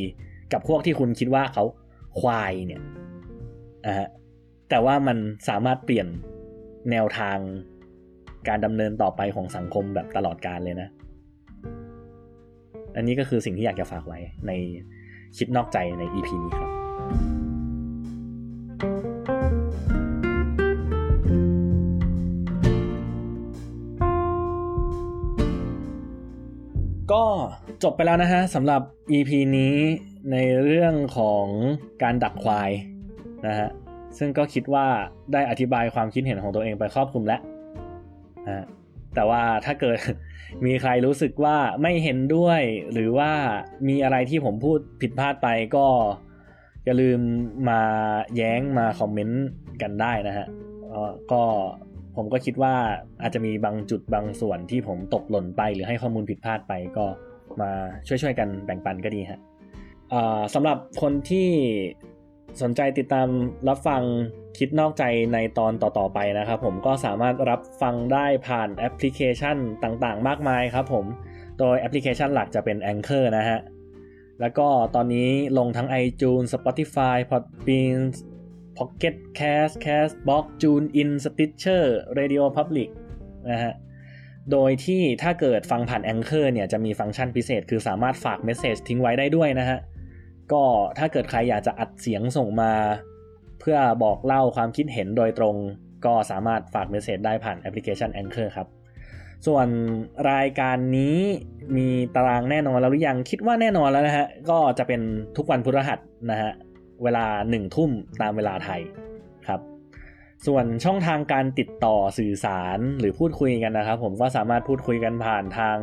[0.54, 1.64] กับพวกที่คุณคิดว่าเขา
[2.20, 2.82] ควายเนี่ย
[3.88, 4.08] นะฮะ
[4.70, 5.18] แต่ว่ามัน
[5.50, 6.08] สามารถเปลี่ยน
[6.92, 7.38] แนวทาง
[8.48, 10.90] การดำเนินต่อไปของสังคมแบบตลอดกาลเลยนะ
[12.96, 14.52] อันนี้ก็คือสิ่งที่อยากจะฝากไว้ใน
[15.38, 16.72] คิดนอกใจใน EP นี้ครับ
[27.12, 27.24] ก็
[27.84, 28.82] จบไปแล้วนะฮะสำหรับ
[29.12, 29.76] EP นี้
[30.32, 31.46] ในเรื่องของ
[32.04, 32.72] การดักควาย
[33.48, 33.70] นะฮะ
[34.18, 34.86] ซึ่งก็คิดว่า
[35.34, 37.42] ได้อธิบายความคิดเห็นของตัวเองไปครอบคลุมแล้ว
[38.48, 38.66] นะ
[39.16, 39.98] แต่ว่าถ้าเกิด
[40.66, 42.62] มีใครรู้สึกว่าไม่เห็นด้วย
[42.94, 43.32] หรือว่า
[43.88, 45.88] มีอะไรที่ผมพูดผิดพลาดไปก็
[46.86, 47.20] อย่าลืม
[47.70, 47.82] มา
[48.36, 49.46] แย้งมาคอมเมนต์
[49.82, 50.48] กันได้นะฮะ
[51.32, 51.44] ก็
[52.16, 52.76] ผมก็คิดว่า
[53.22, 57.06] อาจจะมีบางจุดบางส่วนที่ผมตกหล่นไป หรือให้ข้อมูลผิดพลาดไปก็
[57.62, 57.72] มา
[58.08, 59.40] ช่วยๆกันแบ่งปันก็ดีฮะ
[60.54, 61.50] สำหรับคนที่
[62.62, 63.28] สนใจติดตาม
[63.68, 64.02] รับฟัง
[64.58, 71.06] คิดนอกใจในตอนต่อๆไปนะครับผมก็สามารถรับฟังได้ผ่านแอปพลิเคชันต่างๆ มากมายครับผม
[71.60, 73.60] โดยแอปพลิเคชันหลักจะเป็น Anchor นะฮะ
[74.42, 78.00] แล้วก็ตอนนี้ลงทั้ง iTunes Spotify Podbean
[78.78, 81.84] Pocket Cast Castbox TuneIn Stitcher
[82.20, 82.90] Radio Public
[83.52, 83.74] นะฮะ
[84.52, 89.80] โดยที่ถ้าเกิดฟังผ่าน Anchor เนี่ยจะมีฟังก์ชันพิเศษ คือสามารถฝากเมสเซจทิ้งไว้ได้ด้วยนะฮะ
[90.52, 90.64] ก็
[90.98, 92.74] ถ้าเกิดใครอยากจะอัดเสียงส่งมา
[93.66, 95.56] เพื่อบอกเล่าความคิดเห็นโดยตรง
[96.06, 98.68] ก็สามารถฝากเมสเซจได้ผ่านแอปพลิเคชัน Anchor ครับ
[99.48, 99.68] ส่วน
[100.32, 101.18] รายการนี้
[101.78, 105.02] มีตารางแน่นอนแล้วหรือยังคิดว่าแน่นอนแล้วนะฮะ ก็จะเป็น
[105.38, 106.00] ทุกวันพฤหัส
[106.32, 106.52] นะฮะ
[107.04, 107.92] เวลาหนึ่งทุ่ม
[108.22, 108.82] ตามเวลาไทย
[109.48, 109.62] ครับ
[110.48, 115.76] ส่วนช่องทางการติดต่อสื่อสารหรือพูดคุยกันนะครับ ผมก็สามารถพูดคุยกันผ่านทาง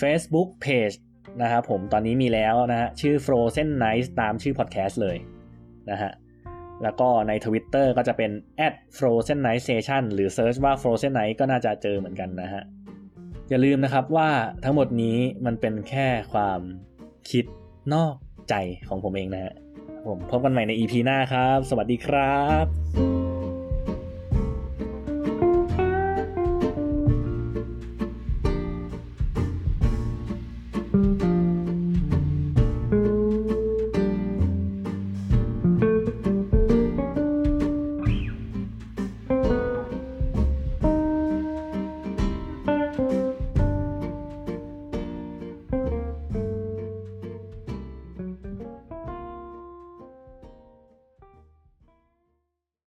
[0.00, 0.96] Facebook Page
[1.42, 5.16] นะครับผมตอนนี้มีแล้วนะฮะชื่อ Frozen Night ตามชื่อพอดแคสต์เลย
[5.90, 6.10] นะฮะ
[6.82, 8.30] แล้วก็ใน Twitter ก็จะเป็น
[8.96, 12.62] @frozen night station หรือ search ว่า frozen night ก็น่าจะเจอเหมือนกันนะฮะ
[13.50, 14.30] อย่าลืมนะครับว่า
[14.64, 16.60] ทั้งหมดนี้มันเป็นแค่ความ
[17.30, 17.44] คิด
[17.94, 18.16] นอก
[18.48, 18.54] ใจ
[18.88, 19.54] ของผมเองนะฮะ
[20.06, 23.23] ผมพบกันใหม่ใน EP หน้าครับ สวัสดีครับ